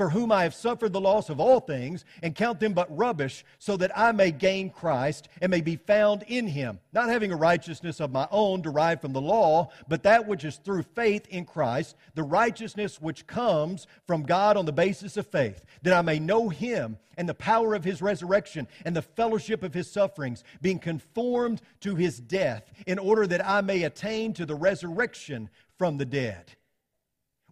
for 0.00 0.08
whom 0.08 0.32
I 0.32 0.44
have 0.44 0.54
suffered 0.54 0.94
the 0.94 1.00
loss 1.00 1.28
of 1.28 1.40
all 1.40 1.60
things, 1.60 2.06
and 2.22 2.34
count 2.34 2.58
them 2.58 2.72
but 2.72 2.96
rubbish, 2.96 3.44
so 3.58 3.76
that 3.76 3.92
I 3.94 4.12
may 4.12 4.30
gain 4.30 4.70
Christ 4.70 5.28
and 5.42 5.50
may 5.50 5.60
be 5.60 5.76
found 5.76 6.22
in 6.22 6.46
him, 6.46 6.78
not 6.94 7.10
having 7.10 7.32
a 7.32 7.36
righteousness 7.36 8.00
of 8.00 8.10
my 8.10 8.26
own 8.30 8.62
derived 8.62 9.02
from 9.02 9.12
the 9.12 9.20
law, 9.20 9.68
but 9.88 10.02
that 10.04 10.26
which 10.26 10.42
is 10.42 10.56
through 10.56 10.84
faith 10.84 11.26
in 11.28 11.44
Christ, 11.44 11.96
the 12.14 12.22
righteousness 12.22 12.98
which 12.98 13.26
comes 13.26 13.86
from 14.06 14.22
God 14.22 14.56
on 14.56 14.64
the 14.64 14.72
basis 14.72 15.18
of 15.18 15.26
faith, 15.26 15.66
that 15.82 15.92
I 15.92 16.00
may 16.00 16.18
know 16.18 16.48
him 16.48 16.96
and 17.18 17.28
the 17.28 17.34
power 17.34 17.74
of 17.74 17.84
his 17.84 18.00
resurrection 18.00 18.68
and 18.86 18.96
the 18.96 19.02
fellowship 19.02 19.62
of 19.62 19.74
his 19.74 19.90
sufferings, 19.90 20.44
being 20.62 20.78
conformed 20.78 21.60
to 21.80 21.94
his 21.94 22.20
death, 22.20 22.72
in 22.86 22.98
order 22.98 23.26
that 23.26 23.46
I 23.46 23.60
may 23.60 23.82
attain 23.82 24.32
to 24.32 24.46
the 24.46 24.54
resurrection 24.54 25.50
from 25.76 25.98
the 25.98 26.06
dead. 26.06 26.56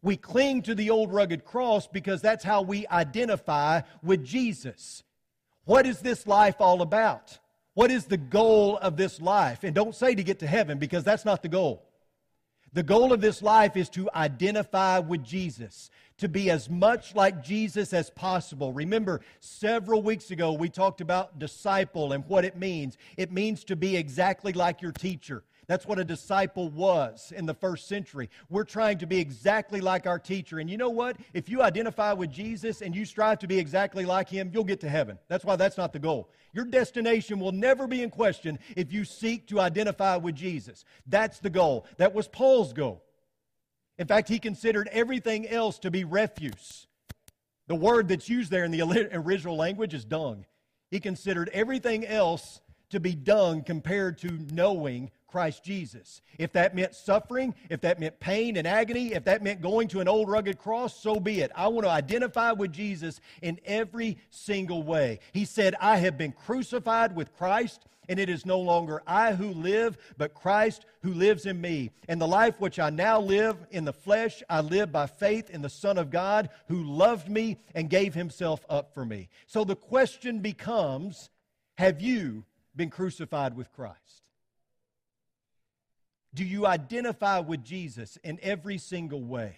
We 0.02 0.16
cling 0.16 0.62
to 0.62 0.74
the 0.74 0.90
old 0.90 1.12
rugged 1.12 1.44
cross 1.44 1.86
because 1.86 2.22
that's 2.22 2.44
how 2.44 2.62
we 2.62 2.86
identify 2.86 3.82
with 4.02 4.24
Jesus. 4.24 5.02
What 5.64 5.86
is 5.86 6.00
this 6.00 6.26
life 6.26 6.56
all 6.60 6.82
about? 6.82 7.38
What 7.74 7.90
is 7.90 8.06
the 8.06 8.16
goal 8.16 8.76
of 8.78 8.96
this 8.96 9.20
life? 9.20 9.64
And 9.64 9.74
don't 9.74 9.94
say 9.94 10.14
to 10.14 10.22
get 10.22 10.40
to 10.40 10.46
heaven 10.46 10.78
because 10.78 11.04
that's 11.04 11.24
not 11.24 11.42
the 11.42 11.48
goal. 11.48 11.84
The 12.72 12.82
goal 12.82 13.12
of 13.12 13.20
this 13.20 13.42
life 13.42 13.76
is 13.76 13.88
to 13.90 14.10
identify 14.14 14.98
with 14.98 15.24
Jesus, 15.24 15.90
to 16.18 16.28
be 16.28 16.50
as 16.50 16.68
much 16.68 17.14
like 17.14 17.42
Jesus 17.42 17.92
as 17.92 18.10
possible. 18.10 18.72
Remember, 18.72 19.20
several 19.40 20.02
weeks 20.02 20.30
ago 20.30 20.52
we 20.52 20.68
talked 20.68 21.00
about 21.00 21.38
disciple 21.38 22.12
and 22.12 22.24
what 22.26 22.44
it 22.44 22.56
means. 22.56 22.98
It 23.16 23.32
means 23.32 23.64
to 23.64 23.76
be 23.76 23.96
exactly 23.96 24.52
like 24.52 24.82
your 24.82 24.92
teacher. 24.92 25.44
That's 25.68 25.86
what 25.86 25.98
a 25.98 26.04
disciple 26.04 26.70
was 26.70 27.30
in 27.36 27.44
the 27.44 27.52
first 27.52 27.88
century. 27.88 28.30
We're 28.48 28.64
trying 28.64 28.98
to 28.98 29.06
be 29.06 29.18
exactly 29.18 29.82
like 29.82 30.06
our 30.06 30.18
teacher. 30.18 30.60
And 30.60 30.70
you 30.70 30.78
know 30.78 30.88
what? 30.88 31.18
If 31.34 31.50
you 31.50 31.60
identify 31.60 32.14
with 32.14 32.32
Jesus 32.32 32.80
and 32.80 32.96
you 32.96 33.04
strive 33.04 33.38
to 33.40 33.46
be 33.46 33.58
exactly 33.58 34.06
like 34.06 34.30
him, 34.30 34.50
you'll 34.52 34.64
get 34.64 34.80
to 34.80 34.88
heaven. 34.88 35.18
That's 35.28 35.44
why 35.44 35.56
that's 35.56 35.76
not 35.76 35.92
the 35.92 35.98
goal. 35.98 36.30
Your 36.54 36.64
destination 36.64 37.38
will 37.38 37.52
never 37.52 37.86
be 37.86 38.02
in 38.02 38.08
question 38.08 38.58
if 38.76 38.94
you 38.94 39.04
seek 39.04 39.46
to 39.48 39.60
identify 39.60 40.16
with 40.16 40.34
Jesus. 40.34 40.86
That's 41.06 41.38
the 41.38 41.50
goal. 41.50 41.86
That 41.98 42.14
was 42.14 42.28
Paul's 42.28 42.72
goal. 42.72 43.04
In 43.98 44.06
fact, 44.06 44.30
he 44.30 44.38
considered 44.38 44.88
everything 44.90 45.46
else 45.46 45.78
to 45.80 45.90
be 45.90 46.04
refuse. 46.04 46.86
The 47.66 47.74
word 47.74 48.08
that's 48.08 48.30
used 48.30 48.50
there 48.50 48.64
in 48.64 48.70
the 48.70 49.10
original 49.12 49.56
language 49.56 49.92
is 49.92 50.06
dung. 50.06 50.46
He 50.90 50.98
considered 50.98 51.50
everything 51.52 52.06
else 52.06 52.62
to 52.88 53.00
be 53.00 53.14
dung 53.14 53.62
compared 53.62 54.16
to 54.18 54.38
knowing 54.50 55.10
Christ 55.28 55.62
Jesus. 55.62 56.22
If 56.38 56.52
that 56.54 56.74
meant 56.74 56.94
suffering, 56.94 57.54
if 57.70 57.82
that 57.82 58.00
meant 58.00 58.18
pain 58.18 58.56
and 58.56 58.66
agony, 58.66 59.12
if 59.12 59.24
that 59.24 59.42
meant 59.42 59.60
going 59.60 59.86
to 59.88 60.00
an 60.00 60.08
old 60.08 60.28
rugged 60.28 60.58
cross, 60.58 60.98
so 60.98 61.20
be 61.20 61.40
it. 61.40 61.52
I 61.54 61.68
want 61.68 61.84
to 61.84 61.90
identify 61.90 62.52
with 62.52 62.72
Jesus 62.72 63.20
in 63.42 63.60
every 63.64 64.18
single 64.30 64.82
way. 64.82 65.20
He 65.32 65.44
said, 65.44 65.74
I 65.80 65.98
have 65.98 66.16
been 66.16 66.32
crucified 66.32 67.14
with 67.14 67.36
Christ, 67.36 67.84
and 68.08 68.18
it 68.18 68.30
is 68.30 68.46
no 68.46 68.58
longer 68.58 69.02
I 69.06 69.34
who 69.34 69.48
live, 69.48 69.98
but 70.16 70.32
Christ 70.32 70.86
who 71.02 71.12
lives 71.12 71.44
in 71.44 71.60
me. 71.60 71.90
And 72.08 72.20
the 72.20 72.26
life 72.26 72.58
which 72.58 72.78
I 72.78 72.88
now 72.88 73.20
live 73.20 73.56
in 73.70 73.84
the 73.84 73.92
flesh, 73.92 74.42
I 74.48 74.62
live 74.62 74.90
by 74.90 75.06
faith 75.06 75.50
in 75.50 75.60
the 75.60 75.68
Son 75.68 75.98
of 75.98 76.10
God 76.10 76.48
who 76.68 76.82
loved 76.82 77.28
me 77.28 77.58
and 77.74 77.90
gave 77.90 78.14
himself 78.14 78.64
up 78.70 78.94
for 78.94 79.04
me. 79.04 79.28
So 79.46 79.62
the 79.64 79.76
question 79.76 80.40
becomes 80.40 81.28
have 81.76 82.00
you 82.00 82.44
been 82.74 82.90
crucified 82.90 83.56
with 83.56 83.70
Christ? 83.72 84.27
Do 86.38 86.44
you 86.44 86.68
identify 86.68 87.40
with 87.40 87.64
Jesus 87.64 88.16
in 88.22 88.38
every 88.44 88.78
single 88.78 89.24
way? 89.24 89.56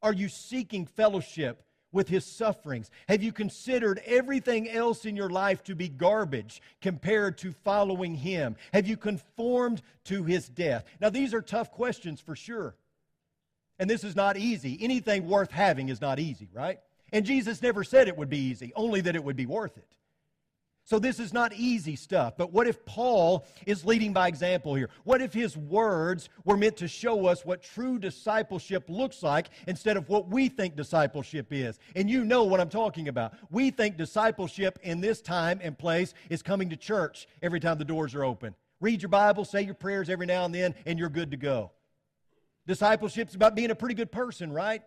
Are 0.00 0.12
you 0.12 0.28
seeking 0.28 0.86
fellowship 0.86 1.64
with 1.90 2.08
his 2.08 2.24
sufferings? 2.24 2.92
Have 3.08 3.24
you 3.24 3.32
considered 3.32 4.00
everything 4.06 4.70
else 4.70 5.04
in 5.04 5.16
your 5.16 5.30
life 5.30 5.64
to 5.64 5.74
be 5.74 5.88
garbage 5.88 6.62
compared 6.80 7.38
to 7.38 7.50
following 7.50 8.14
him? 8.14 8.54
Have 8.72 8.86
you 8.86 8.96
conformed 8.96 9.82
to 10.04 10.22
his 10.22 10.48
death? 10.48 10.84
Now, 11.00 11.10
these 11.10 11.34
are 11.34 11.42
tough 11.42 11.72
questions 11.72 12.20
for 12.20 12.36
sure. 12.36 12.76
And 13.80 13.90
this 13.90 14.04
is 14.04 14.14
not 14.14 14.36
easy. 14.36 14.78
Anything 14.80 15.26
worth 15.26 15.50
having 15.50 15.88
is 15.88 16.00
not 16.00 16.20
easy, 16.20 16.48
right? 16.52 16.78
And 17.12 17.26
Jesus 17.26 17.60
never 17.60 17.82
said 17.82 18.06
it 18.06 18.16
would 18.16 18.30
be 18.30 18.38
easy, 18.38 18.72
only 18.76 19.00
that 19.00 19.16
it 19.16 19.24
would 19.24 19.34
be 19.34 19.46
worth 19.46 19.76
it. 19.76 19.96
So, 20.86 21.00
this 21.00 21.18
is 21.18 21.32
not 21.32 21.52
easy 21.52 21.96
stuff. 21.96 22.34
But 22.38 22.52
what 22.52 22.68
if 22.68 22.84
Paul 22.86 23.44
is 23.66 23.84
leading 23.84 24.12
by 24.12 24.28
example 24.28 24.76
here? 24.76 24.88
What 25.02 25.20
if 25.20 25.34
his 25.34 25.56
words 25.56 26.28
were 26.44 26.56
meant 26.56 26.76
to 26.76 26.86
show 26.86 27.26
us 27.26 27.44
what 27.44 27.60
true 27.60 27.98
discipleship 27.98 28.84
looks 28.88 29.20
like 29.20 29.48
instead 29.66 29.96
of 29.96 30.08
what 30.08 30.28
we 30.28 30.48
think 30.48 30.76
discipleship 30.76 31.48
is? 31.50 31.80
And 31.96 32.08
you 32.08 32.24
know 32.24 32.44
what 32.44 32.60
I'm 32.60 32.68
talking 32.68 33.08
about. 33.08 33.34
We 33.50 33.72
think 33.72 33.96
discipleship 33.96 34.78
in 34.84 35.00
this 35.00 35.20
time 35.20 35.58
and 35.60 35.76
place 35.76 36.14
is 36.30 36.40
coming 36.40 36.70
to 36.70 36.76
church 36.76 37.26
every 37.42 37.58
time 37.58 37.78
the 37.78 37.84
doors 37.84 38.14
are 38.14 38.24
open. 38.24 38.54
Read 38.80 39.02
your 39.02 39.08
Bible, 39.08 39.44
say 39.44 39.62
your 39.62 39.74
prayers 39.74 40.08
every 40.08 40.26
now 40.26 40.44
and 40.44 40.54
then, 40.54 40.72
and 40.86 41.00
you're 41.00 41.08
good 41.08 41.32
to 41.32 41.36
go. 41.36 41.72
Discipleship's 42.68 43.34
about 43.34 43.56
being 43.56 43.72
a 43.72 43.74
pretty 43.74 43.96
good 43.96 44.12
person, 44.12 44.52
right? 44.52 44.82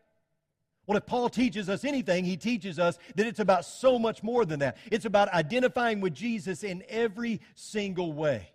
Well, 0.90 0.98
if 0.98 1.06
Paul 1.06 1.30
teaches 1.30 1.70
us 1.70 1.86
anything, 1.86 2.26
he 2.26 2.36
teaches 2.36 2.80
us 2.80 2.98
that 3.14 3.28
it's 3.28 3.40
about 3.40 3.64
so 3.64 4.00
much 4.00 4.24
more 4.24 4.44
than 4.44 4.62
that. 4.62 4.76
It's 4.92 5.06
about 5.06 5.32
identifying 5.32 6.02
with 6.02 6.16
Jesus 6.16 6.64
in 6.64 6.84
every 6.90 7.42
single 7.54 8.12
way. 8.12 8.50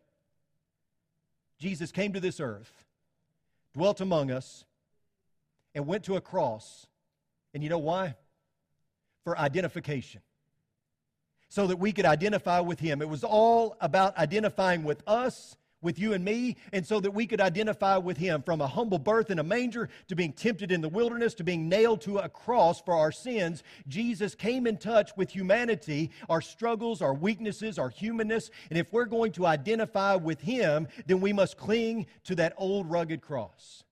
Jesus 1.61 1.93
came 1.93 2.13
to 2.13 2.19
this 2.19 2.41
earth, 2.41 2.73
dwelt 3.73 4.01
among 4.01 4.33
us, 4.33 4.65
and 5.77 5.87
went 5.87 6.03
to 6.07 6.17
a 6.17 6.21
cross. 6.21 6.89
And 7.55 7.63
you 7.63 7.69
know 7.69 7.79
why? 7.79 8.17
For 9.23 9.39
identification. 9.39 10.21
So 11.51 11.69
that 11.69 11.77
we 11.77 11.93
could 11.93 12.05
identify 12.05 12.59
with 12.59 12.81
him. 12.81 13.01
It 13.01 13.09
was 13.09 13.23
all 13.23 13.77
about 13.81 14.19
identifying 14.19 14.83
with 14.83 15.05
us 15.07 15.55
with 15.85 15.99
you 15.99 16.15
and 16.15 16.25
me, 16.25 16.57
and 16.73 16.85
so 16.85 16.99
that 16.99 17.13
we 17.13 17.27
could 17.27 17.41
identify 17.41 17.97
with 17.97 18.17
him 18.17 18.43
from 18.43 18.61
a 18.61 18.67
humble 18.67 18.99
birth 18.99 19.31
in 19.31 19.39
a 19.39 19.45
manger 19.45 19.89
to 20.09 20.17
being 20.17 20.33
tempted 20.33 20.73
in 20.73 20.81
the 20.81 20.89
wilderness 20.89 21.35
to 21.35 21.45
being 21.45 21.69
nailed 21.69 22.01
to 22.01 22.19
a 22.19 22.29
cross 22.29 22.81
for 22.81 22.95
our 22.95 23.13
sins. 23.13 23.63
Jesus 23.87 24.35
came 24.35 24.67
in 24.67 24.79
touch 24.79 25.13
with 25.17 25.31
humanity, 25.31 26.11
our 26.29 26.41
struggles, 26.41 27.03
our 27.03 27.15
weaknesses, 27.15 27.79
our 27.79 27.91
humanness, 27.91 28.51
and 28.71 28.79
if 28.79 28.93
we're 28.93 29.05
going 29.05 29.33
to 29.33 29.47
identify 29.47 30.17
with 30.17 30.41
him, 30.41 30.89
then 31.07 31.21
we 31.21 31.33
must 31.33 31.57
cling 31.57 32.07
to 32.25 32.35
that 32.35 32.55
old 32.57 32.91
rugged 32.91 33.21
cross 33.21 33.85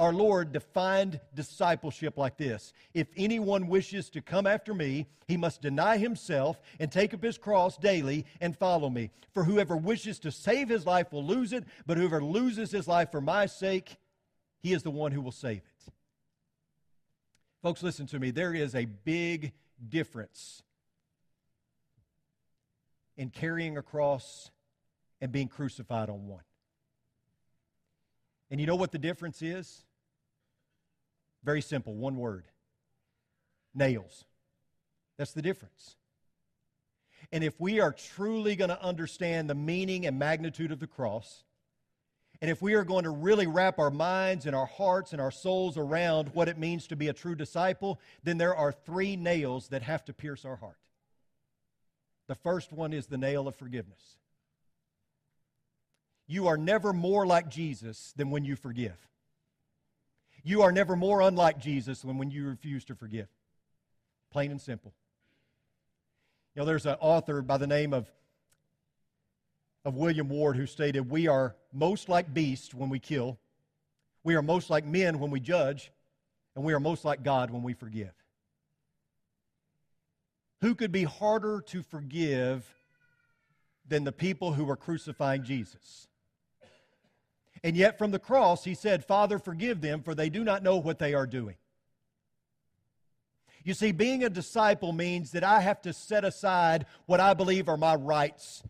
our 0.00 0.14
Lord 0.14 0.50
defined 0.50 1.20
discipleship 1.34 2.16
like 2.16 2.38
this 2.38 2.72
If 2.94 3.08
anyone 3.18 3.68
wishes 3.68 4.08
to 4.10 4.22
come 4.22 4.46
after 4.46 4.72
me, 4.72 5.06
he 5.28 5.36
must 5.36 5.60
deny 5.60 5.98
himself 5.98 6.58
and 6.80 6.90
take 6.90 7.12
up 7.12 7.22
his 7.22 7.36
cross 7.36 7.76
daily 7.76 8.24
and 8.40 8.56
follow 8.56 8.88
me. 8.88 9.10
For 9.32 9.44
whoever 9.44 9.76
wishes 9.76 10.18
to 10.20 10.32
save 10.32 10.70
his 10.70 10.86
life 10.86 11.12
will 11.12 11.24
lose 11.24 11.52
it, 11.52 11.64
but 11.86 11.98
whoever 11.98 12.24
loses 12.24 12.72
his 12.72 12.88
life 12.88 13.10
for 13.10 13.20
my 13.20 13.44
sake, 13.44 13.98
he 14.62 14.72
is 14.72 14.82
the 14.82 14.90
one 14.90 15.12
who 15.12 15.20
will 15.20 15.32
save 15.32 15.58
it. 15.58 15.92
Folks, 17.62 17.82
listen 17.82 18.06
to 18.06 18.18
me. 18.18 18.30
There 18.30 18.54
is 18.54 18.74
a 18.74 18.86
big 18.86 19.52
difference 19.86 20.62
in 23.18 23.28
carrying 23.28 23.76
a 23.76 23.82
cross 23.82 24.50
and 25.20 25.30
being 25.30 25.48
crucified 25.48 26.08
on 26.08 26.26
one. 26.26 26.40
And 28.50 28.58
you 28.58 28.66
know 28.66 28.76
what 28.76 28.92
the 28.92 28.98
difference 28.98 29.42
is? 29.42 29.84
Very 31.42 31.62
simple, 31.62 31.94
one 31.94 32.16
word 32.16 32.44
nails. 33.74 34.24
That's 35.16 35.32
the 35.32 35.42
difference. 35.42 35.96
And 37.32 37.44
if 37.44 37.60
we 37.60 37.80
are 37.80 37.92
truly 37.92 38.56
going 38.56 38.70
to 38.70 38.82
understand 38.82 39.48
the 39.48 39.54
meaning 39.54 40.06
and 40.06 40.18
magnitude 40.18 40.72
of 40.72 40.80
the 40.80 40.86
cross, 40.86 41.44
and 42.42 42.50
if 42.50 42.62
we 42.62 42.74
are 42.74 42.84
going 42.84 43.04
to 43.04 43.10
really 43.10 43.46
wrap 43.46 43.78
our 43.78 43.90
minds 43.90 44.46
and 44.46 44.56
our 44.56 44.66
hearts 44.66 45.12
and 45.12 45.20
our 45.20 45.30
souls 45.30 45.76
around 45.76 46.30
what 46.32 46.48
it 46.48 46.58
means 46.58 46.86
to 46.86 46.96
be 46.96 47.08
a 47.08 47.12
true 47.12 47.34
disciple, 47.34 48.00
then 48.24 48.38
there 48.38 48.56
are 48.56 48.72
three 48.72 49.14
nails 49.14 49.68
that 49.68 49.82
have 49.82 50.04
to 50.06 50.14
pierce 50.14 50.44
our 50.44 50.56
heart. 50.56 50.78
The 52.28 52.34
first 52.34 52.72
one 52.72 52.92
is 52.92 53.06
the 53.06 53.18
nail 53.18 53.46
of 53.46 53.56
forgiveness. 53.56 54.16
You 56.26 56.46
are 56.46 56.56
never 56.56 56.92
more 56.92 57.26
like 57.26 57.50
Jesus 57.50 58.14
than 58.16 58.30
when 58.30 58.44
you 58.44 58.56
forgive. 58.56 59.08
You 60.42 60.62
are 60.62 60.72
never 60.72 60.96
more 60.96 61.20
unlike 61.20 61.58
Jesus 61.58 62.02
than 62.02 62.18
when 62.18 62.30
you 62.30 62.46
refuse 62.46 62.84
to 62.86 62.94
forgive. 62.94 63.28
Plain 64.30 64.50
and 64.50 64.60
simple. 64.60 64.92
You 66.54 66.60
know, 66.60 66.66
there's 66.66 66.86
an 66.86 66.96
author 67.00 67.42
by 67.42 67.58
the 67.58 67.66
name 67.66 67.92
of, 67.92 68.10
of 69.84 69.96
William 69.96 70.28
Ward 70.28 70.56
who 70.56 70.66
stated, 70.66 71.10
We 71.10 71.28
are 71.28 71.54
most 71.72 72.08
like 72.08 72.32
beasts 72.32 72.74
when 72.74 72.88
we 72.88 72.98
kill, 72.98 73.38
we 74.24 74.34
are 74.34 74.42
most 74.42 74.70
like 74.70 74.84
men 74.84 75.18
when 75.18 75.30
we 75.30 75.40
judge, 75.40 75.92
and 76.54 76.64
we 76.64 76.72
are 76.72 76.80
most 76.80 77.04
like 77.04 77.22
God 77.22 77.50
when 77.50 77.62
we 77.62 77.72
forgive. 77.72 78.12
Who 80.60 80.74
could 80.74 80.92
be 80.92 81.04
harder 81.04 81.62
to 81.68 81.82
forgive 81.82 82.66
than 83.88 84.04
the 84.04 84.12
people 84.12 84.52
who 84.52 84.64
were 84.64 84.76
crucifying 84.76 85.42
Jesus? 85.42 86.08
And 87.62 87.76
yet, 87.76 87.98
from 87.98 88.10
the 88.10 88.18
cross, 88.18 88.64
he 88.64 88.74
said, 88.74 89.04
Father, 89.04 89.38
forgive 89.38 89.80
them, 89.80 90.02
for 90.02 90.14
they 90.14 90.30
do 90.30 90.44
not 90.44 90.62
know 90.62 90.78
what 90.78 90.98
they 90.98 91.14
are 91.14 91.26
doing. 91.26 91.56
You 93.64 93.74
see, 93.74 93.92
being 93.92 94.24
a 94.24 94.30
disciple 94.30 94.92
means 94.92 95.32
that 95.32 95.44
I 95.44 95.60
have 95.60 95.82
to 95.82 95.92
set 95.92 96.24
aside 96.24 96.86
what 97.06 97.20
I 97.20 97.34
believe 97.34 97.68
are 97.68 97.76
my 97.76 97.94
rights. 97.94 98.62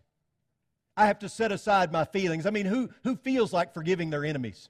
I 0.96 1.07
have 1.07 1.20
to 1.20 1.29
set 1.29 1.53
aside 1.53 1.92
my 1.92 2.05
feelings. 2.05 2.44
I 2.46 2.50
mean, 2.50 2.66
who, 2.66 2.90
who 3.05 3.14
feels 3.14 3.53
like 3.53 3.72
forgiving 3.72 4.11
their 4.11 4.24
enemies? 4.24 4.68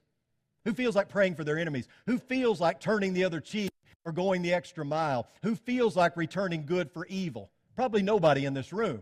Who 0.65 0.73
feels 0.73 0.95
like 0.95 1.09
praying 1.09 1.35
for 1.35 1.43
their 1.43 1.57
enemies? 1.57 1.87
Who 2.05 2.19
feels 2.19 2.61
like 2.61 2.79
turning 2.79 3.13
the 3.13 3.23
other 3.23 3.39
cheek 3.41 3.71
or 4.05 4.11
going 4.11 4.43
the 4.43 4.53
extra 4.53 4.85
mile? 4.85 5.27
Who 5.41 5.55
feels 5.55 5.95
like 5.95 6.15
returning 6.15 6.67
good 6.67 6.91
for 6.91 7.07
evil? 7.07 7.49
Probably 7.75 8.03
nobody 8.03 8.45
in 8.45 8.53
this 8.53 8.71
room. 8.71 9.01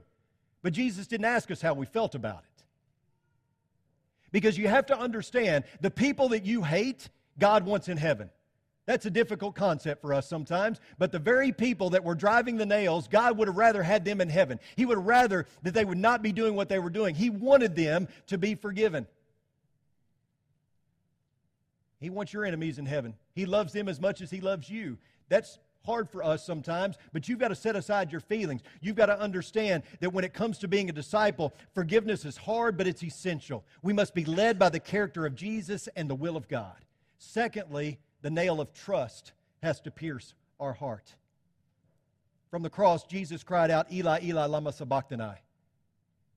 But 0.62 0.73
Jesus 0.73 1.08
didn't 1.08 1.25
ask 1.25 1.51
us 1.51 1.62
how 1.62 1.73
we 1.73 1.86
felt 1.86 2.15
about 2.15 2.39
it. 2.39 2.48
Because 4.32 4.58
you 4.58 4.68
have 4.68 4.86
to 4.88 4.98
understand 4.98 5.63
the 5.82 5.92
people 5.92 6.30
that 6.30 6.46
you 6.46 6.63
hate, 6.63 7.10
God 7.38 7.65
wants 7.65 7.88
in 7.88 7.98
heaven. 7.98 8.30
That's 8.86 9.06
a 9.06 9.12
difficult 9.12 9.54
concept 9.54 10.02
for 10.02 10.15
us 10.15 10.28
sometimes, 10.28 10.80
but 10.98 11.12
the 11.12 11.20
very 11.20 11.52
people 11.52 11.92
that 11.92 12.04
were 12.04 12.15
driving 12.15 12.58
the 12.58 12.65
nails, 12.65 13.08
God 13.08 13.38
would 13.38 13.48
have 13.48 13.56
rather 13.56 13.84
had 13.84 14.04
them 14.04 14.20
in 14.20 14.30
heaven. 14.30 14.60
He 14.76 14.86
would 14.88 14.98
have 14.98 15.06
rather 15.06 15.46
that 15.62 15.76
they 15.76 15.86
would 15.86 16.00
not 16.00 16.24
be 16.24 16.32
doing 16.32 16.56
what 16.56 16.70
they 16.70 16.80
were 16.80 16.89
doing. 16.89 17.13
He 17.13 17.30
wanted 17.30 17.76
them 17.76 18.08
to 18.28 18.39
be 18.39 18.56
forgiven. 18.56 19.06
He 22.00 22.10
wants 22.10 22.34
your 22.34 22.46
enemies 22.46 22.80
in 22.80 22.88
heaven. 22.88 23.13
He 23.36 23.46
loves 23.46 23.74
them 23.74 23.88
as 23.88 24.02
much 24.02 24.22
as 24.22 24.32
He 24.32 24.42
loves 24.42 24.70
you. 24.70 24.98
That's 25.28 25.60
hard 25.86 26.10
for 26.10 26.24
us 26.24 26.46
sometimes, 26.46 26.98
but 27.13 27.28
you've 27.28 27.39
got 27.39 27.50
to 27.50 27.56
set 27.56 27.76
aside 27.76 28.12
your 28.12 28.22
feelings. 28.22 28.62
You've 28.82 28.96
got 28.96 29.08
to 29.08 29.20
understand 29.20 29.84
that 30.00 30.12
when 30.12 30.24
it 30.24 30.34
comes 30.34 30.58
to 30.60 30.68
being 30.68 30.89
a 30.89 30.94
disciple, 30.94 31.54
forgiveness 31.74 32.26
is 32.26 32.38
hard, 32.38 32.78
but 32.78 32.88
it's 32.88 33.04
essential. 33.04 33.63
We 33.82 33.94
must 33.94 34.13
be 34.13 34.26
led 34.26 34.60
by 34.60 34.70
the 34.70 34.80
character 34.80 35.26
of 35.26 35.36
Jesus 35.36 35.88
and 35.96 36.10
the 36.10 36.15
will 36.15 36.38
of 36.38 36.48
God. 36.48 36.86
Secondly, 37.18 38.00
the 38.22 38.30
nail 38.30 38.62
of 38.62 38.74
trust 38.74 39.34
has 39.63 39.80
to 39.82 39.92
pierce 39.92 40.34
our 40.60 40.74
heart. 40.74 41.15
From 42.50 42.63
the 42.63 42.70
cross, 42.70 43.04
Jesus 43.04 43.44
cried 43.44 43.72
out, 43.72 43.92
Eli, 43.92 44.20
Eli, 44.24 44.46
lama 44.46 44.74
sabachthani, 44.74 45.36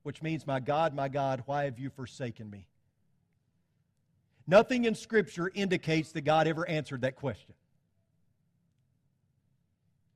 which 0.02 0.22
means, 0.22 0.46
My 0.46 0.60
God, 0.60 0.94
my 0.94 1.08
God, 1.08 1.42
why 1.46 1.64
have 1.64 1.78
you 1.78 1.90
forsaken 1.90 2.50
me? 2.50 2.66
Nothing 4.46 4.84
in 4.84 4.94
Scripture 4.94 5.50
indicates 5.54 6.12
that 6.12 6.22
God 6.22 6.46
ever 6.46 6.68
answered 6.68 7.02
that 7.02 7.16
question 7.16 7.54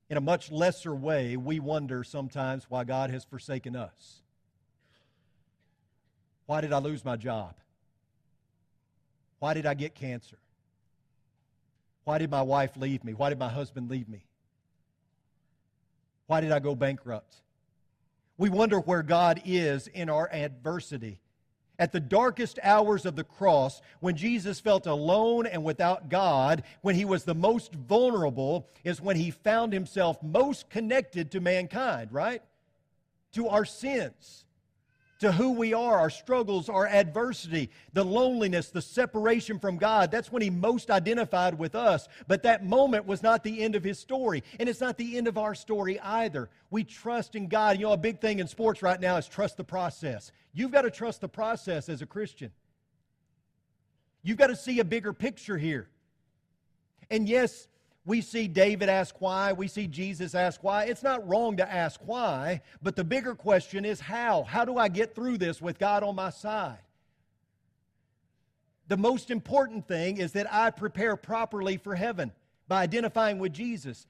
in 0.08 0.16
a 0.16 0.20
much 0.20 0.50
lesser 0.52 0.94
way, 0.94 1.36
we 1.36 1.58
wonder 1.58 2.04
sometimes 2.04 2.66
why 2.68 2.84
God 2.84 3.10
has 3.10 3.24
forsaken 3.24 3.74
us. 3.74 4.20
Why 6.46 6.60
did 6.60 6.72
I 6.72 6.78
lose 6.78 7.04
my 7.04 7.16
job? 7.16 7.54
Why 9.40 9.54
did 9.54 9.66
I 9.66 9.74
get 9.74 9.94
cancer? 9.94 10.38
Why 12.04 12.18
did 12.18 12.30
my 12.30 12.42
wife 12.42 12.76
leave 12.76 13.02
me? 13.02 13.14
Why 13.14 13.30
did 13.30 13.38
my 13.38 13.48
husband 13.48 13.90
leave 13.90 14.08
me? 14.08 14.24
Why 16.28 16.40
did 16.40 16.52
I 16.52 16.60
go 16.60 16.74
bankrupt? 16.74 17.34
We 18.38 18.48
wonder 18.48 18.78
where 18.78 19.02
God 19.02 19.42
is 19.44 19.88
in 19.88 20.08
our 20.08 20.32
adversity. 20.32 21.20
At 21.78 21.92
the 21.92 22.00
darkest 22.00 22.58
hours 22.62 23.04
of 23.04 23.16
the 23.16 23.24
cross, 23.24 23.82
when 24.00 24.16
Jesus 24.16 24.60
felt 24.60 24.86
alone 24.86 25.46
and 25.46 25.62
without 25.62 26.08
God, 26.08 26.62
when 26.80 26.94
he 26.94 27.04
was 27.04 27.24
the 27.24 27.34
most 27.34 27.74
vulnerable, 27.74 28.68
is 28.82 29.00
when 29.00 29.16
he 29.16 29.30
found 29.30 29.74
himself 29.74 30.22
most 30.22 30.70
connected 30.70 31.30
to 31.32 31.40
mankind, 31.40 32.12
right? 32.12 32.42
To 33.32 33.48
our 33.48 33.66
sins 33.66 34.45
to 35.18 35.32
who 35.32 35.52
we 35.52 35.72
are, 35.72 35.98
our 35.98 36.10
struggles, 36.10 36.68
our 36.68 36.86
adversity, 36.86 37.70
the 37.92 38.04
loneliness, 38.04 38.70
the 38.70 38.82
separation 38.82 39.58
from 39.58 39.78
God. 39.78 40.10
That's 40.10 40.30
when 40.30 40.42
he 40.42 40.50
most 40.50 40.90
identified 40.90 41.58
with 41.58 41.74
us. 41.74 42.08
But 42.28 42.42
that 42.42 42.64
moment 42.64 43.06
was 43.06 43.22
not 43.22 43.42
the 43.42 43.62
end 43.62 43.74
of 43.74 43.84
his 43.84 43.98
story. 43.98 44.42
And 44.60 44.68
it's 44.68 44.80
not 44.80 44.98
the 44.98 45.16
end 45.16 45.26
of 45.26 45.38
our 45.38 45.54
story 45.54 45.98
either. 46.00 46.50
We 46.70 46.84
trust 46.84 47.34
in 47.34 47.48
God. 47.48 47.78
You 47.78 47.86
know, 47.86 47.92
a 47.92 47.96
big 47.96 48.20
thing 48.20 48.40
in 48.40 48.46
sports 48.46 48.82
right 48.82 49.00
now 49.00 49.16
is 49.16 49.26
trust 49.26 49.56
the 49.56 49.64
process. 49.64 50.32
You've 50.52 50.72
got 50.72 50.82
to 50.82 50.90
trust 50.90 51.22
the 51.22 51.28
process 51.28 51.88
as 51.88 52.02
a 52.02 52.06
Christian. 52.06 52.52
You've 54.22 54.38
got 54.38 54.48
to 54.48 54.56
see 54.56 54.80
a 54.80 54.84
bigger 54.84 55.12
picture 55.12 55.56
here. 55.56 55.88
And 57.10 57.28
yes, 57.28 57.68
we 58.06 58.20
see 58.20 58.46
David 58.46 58.88
ask 58.88 59.20
why, 59.20 59.52
we 59.52 59.66
see 59.66 59.88
Jesus 59.88 60.36
ask 60.36 60.62
why. 60.62 60.84
It's 60.84 61.02
not 61.02 61.28
wrong 61.28 61.56
to 61.56 61.70
ask 61.70 62.00
why, 62.06 62.62
but 62.80 62.94
the 62.94 63.02
bigger 63.02 63.34
question 63.34 63.84
is 63.84 63.98
how? 63.98 64.44
How 64.44 64.64
do 64.64 64.78
I 64.78 64.86
get 64.88 65.14
through 65.14 65.38
this 65.38 65.60
with 65.60 65.78
God 65.80 66.04
on 66.04 66.14
my 66.14 66.30
side? 66.30 66.78
The 68.86 68.96
most 68.96 69.32
important 69.32 69.88
thing 69.88 70.18
is 70.18 70.32
that 70.32 70.52
I 70.52 70.70
prepare 70.70 71.16
properly 71.16 71.76
for 71.78 71.96
heaven 71.96 72.30
by 72.68 72.82
identifying 72.82 73.40
with 73.40 73.52
Jesus 73.52 74.06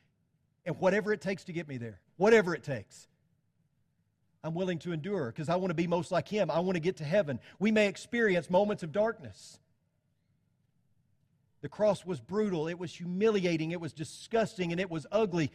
and 0.67 0.79
whatever 0.79 1.15
it 1.15 1.23
takes 1.23 1.45
to 1.45 1.53
get 1.55 1.67
me 1.67 1.79
there, 1.79 1.99
whatever 2.19 2.55
it 2.55 2.63
takes. 2.63 3.09
I'm 4.45 4.53
willing 4.53 4.79
to 4.81 4.93
endure 4.93 5.29
because 5.29 5.49
I 5.49 5.57
want 5.57 5.71
to 5.71 5.75
be 5.75 5.87
most 5.87 6.13
like 6.13 6.29
Him. 6.29 6.51
I 6.51 6.61
want 6.61 6.77
to 6.77 6.81
get 6.81 6.99
to 6.99 7.05
heaven. 7.05 7.41
We 7.59 7.73
may 7.73 7.89
experience 7.89 8.51
moments 8.51 8.83
of 8.83 8.93
darkness. 8.93 9.59
The 11.63 11.69
cross 11.69 12.05
was 12.05 12.21
brutal, 12.21 12.69
it 12.69 12.79
was 12.79 12.95
humiliating, 12.95 13.71
it 13.71 13.81
was 13.81 13.93
disgusting, 13.93 14.73
and 14.73 14.81
it 14.81 14.91
was 14.91 15.07
ugly. 15.11 15.51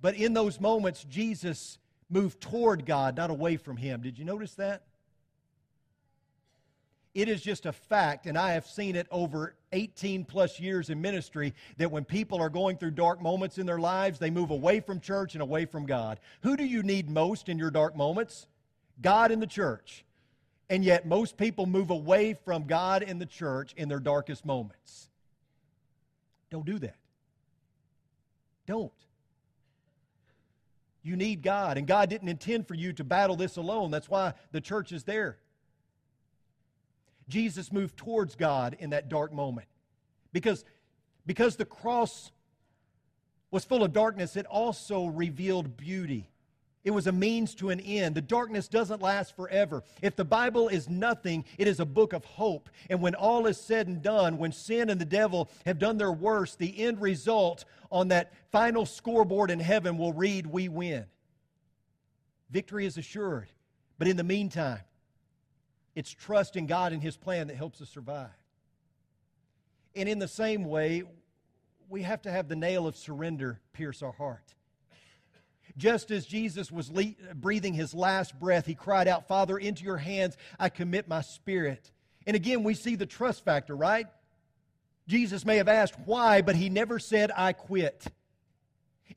But 0.00 0.14
in 0.14 0.32
those 0.32 0.60
moments, 0.60 1.04
Jesus 1.04 1.78
moved 2.08 2.40
toward 2.40 2.86
God, 2.86 3.16
not 3.16 3.30
away 3.30 3.56
from 3.56 3.76
Him. 3.76 4.02
Did 4.02 4.18
you 4.18 4.24
notice 4.24 4.54
that? 4.54 4.82
It 7.12 7.28
is 7.28 7.42
just 7.42 7.66
a 7.66 7.72
fact, 7.72 8.26
and 8.26 8.38
I 8.38 8.52
have 8.52 8.66
seen 8.66 8.94
it 8.94 9.08
over 9.10 9.56
18 9.72 10.24
plus 10.24 10.60
years 10.60 10.90
in 10.90 11.00
ministry, 11.00 11.54
that 11.76 11.90
when 11.90 12.04
people 12.04 12.40
are 12.40 12.48
going 12.48 12.76
through 12.76 12.92
dark 12.92 13.20
moments 13.20 13.58
in 13.58 13.66
their 13.66 13.80
lives, 13.80 14.18
they 14.18 14.30
move 14.30 14.50
away 14.50 14.80
from 14.80 15.00
church 15.00 15.34
and 15.34 15.42
away 15.42 15.64
from 15.64 15.86
God. 15.86 16.20
Who 16.42 16.56
do 16.56 16.64
you 16.64 16.82
need 16.82 17.10
most 17.10 17.48
in 17.48 17.58
your 17.58 17.70
dark 17.70 17.96
moments? 17.96 18.46
God 19.02 19.32
and 19.32 19.42
the 19.42 19.46
church. 19.46 20.04
And 20.70 20.84
yet, 20.84 21.04
most 21.04 21.36
people 21.36 21.66
move 21.66 21.90
away 21.90 22.32
from 22.32 22.64
God 22.64 23.02
and 23.02 23.20
the 23.20 23.26
church 23.26 23.74
in 23.76 23.88
their 23.88 23.98
darkest 23.98 24.46
moments. 24.46 25.10
Don't 26.48 26.64
do 26.64 26.78
that. 26.78 26.96
Don't. 28.66 28.92
You 31.02 31.16
need 31.16 31.42
God, 31.42 31.76
and 31.76 31.88
God 31.88 32.08
didn't 32.08 32.28
intend 32.28 32.68
for 32.68 32.74
you 32.74 32.92
to 32.94 33.04
battle 33.04 33.34
this 33.34 33.56
alone. 33.56 33.90
That's 33.90 34.08
why 34.08 34.34
the 34.52 34.60
church 34.60 34.92
is 34.92 35.02
there. 35.02 35.38
Jesus 37.28 37.72
moved 37.72 37.96
towards 37.96 38.36
God 38.36 38.76
in 38.78 38.90
that 38.90 39.08
dark 39.08 39.32
moment. 39.32 39.66
Because, 40.32 40.64
because 41.26 41.56
the 41.56 41.64
cross 41.64 42.30
was 43.50 43.64
full 43.64 43.82
of 43.82 43.92
darkness, 43.92 44.36
it 44.36 44.46
also 44.46 45.06
revealed 45.06 45.76
beauty. 45.76 46.28
It 46.82 46.92
was 46.92 47.06
a 47.06 47.12
means 47.12 47.54
to 47.56 47.68
an 47.68 47.80
end. 47.80 48.14
The 48.14 48.22
darkness 48.22 48.66
doesn't 48.66 49.02
last 49.02 49.36
forever. 49.36 49.82
If 50.00 50.16
the 50.16 50.24
Bible 50.24 50.68
is 50.68 50.88
nothing, 50.88 51.44
it 51.58 51.68
is 51.68 51.78
a 51.78 51.84
book 51.84 52.14
of 52.14 52.24
hope. 52.24 52.70
And 52.88 53.02
when 53.02 53.14
all 53.14 53.46
is 53.46 53.58
said 53.58 53.86
and 53.86 54.00
done, 54.00 54.38
when 54.38 54.52
sin 54.52 54.88
and 54.88 54.98
the 54.98 55.04
devil 55.04 55.50
have 55.66 55.78
done 55.78 55.98
their 55.98 56.12
worst, 56.12 56.58
the 56.58 56.82
end 56.82 57.00
result 57.02 57.66
on 57.92 58.08
that 58.08 58.32
final 58.50 58.86
scoreboard 58.86 59.50
in 59.50 59.60
heaven 59.60 59.98
will 59.98 60.14
read, 60.14 60.46
We 60.46 60.68
win. 60.68 61.04
Victory 62.48 62.86
is 62.86 62.96
assured. 62.96 63.50
But 63.98 64.08
in 64.08 64.16
the 64.16 64.24
meantime, 64.24 64.80
it's 65.94 66.10
trust 66.10 66.56
in 66.56 66.66
God 66.66 66.94
and 66.94 67.02
His 67.02 67.16
plan 67.16 67.48
that 67.48 67.56
helps 67.56 67.82
us 67.82 67.90
survive. 67.90 68.30
And 69.94 70.08
in 70.08 70.18
the 70.18 70.28
same 70.28 70.64
way, 70.64 71.02
we 71.90 72.02
have 72.02 72.22
to 72.22 72.30
have 72.30 72.48
the 72.48 72.56
nail 72.56 72.86
of 72.86 72.96
surrender 72.96 73.60
pierce 73.74 74.02
our 74.02 74.12
heart. 74.12 74.54
Just 75.76 76.10
as 76.10 76.26
Jesus 76.26 76.70
was 76.70 76.90
le- 76.90 77.14
breathing 77.34 77.74
his 77.74 77.94
last 77.94 78.38
breath, 78.38 78.66
he 78.66 78.74
cried 78.74 79.08
out, 79.08 79.28
Father, 79.28 79.58
into 79.58 79.84
your 79.84 79.96
hands 79.96 80.36
I 80.58 80.68
commit 80.68 81.08
my 81.08 81.20
spirit. 81.22 81.90
And 82.26 82.36
again, 82.36 82.62
we 82.62 82.74
see 82.74 82.96
the 82.96 83.06
trust 83.06 83.44
factor, 83.44 83.74
right? 83.74 84.06
Jesus 85.08 85.44
may 85.44 85.56
have 85.56 85.68
asked 85.68 85.94
why, 86.04 86.42
but 86.42 86.54
he 86.54 86.68
never 86.68 86.98
said, 86.98 87.30
I 87.36 87.52
quit. 87.52 88.06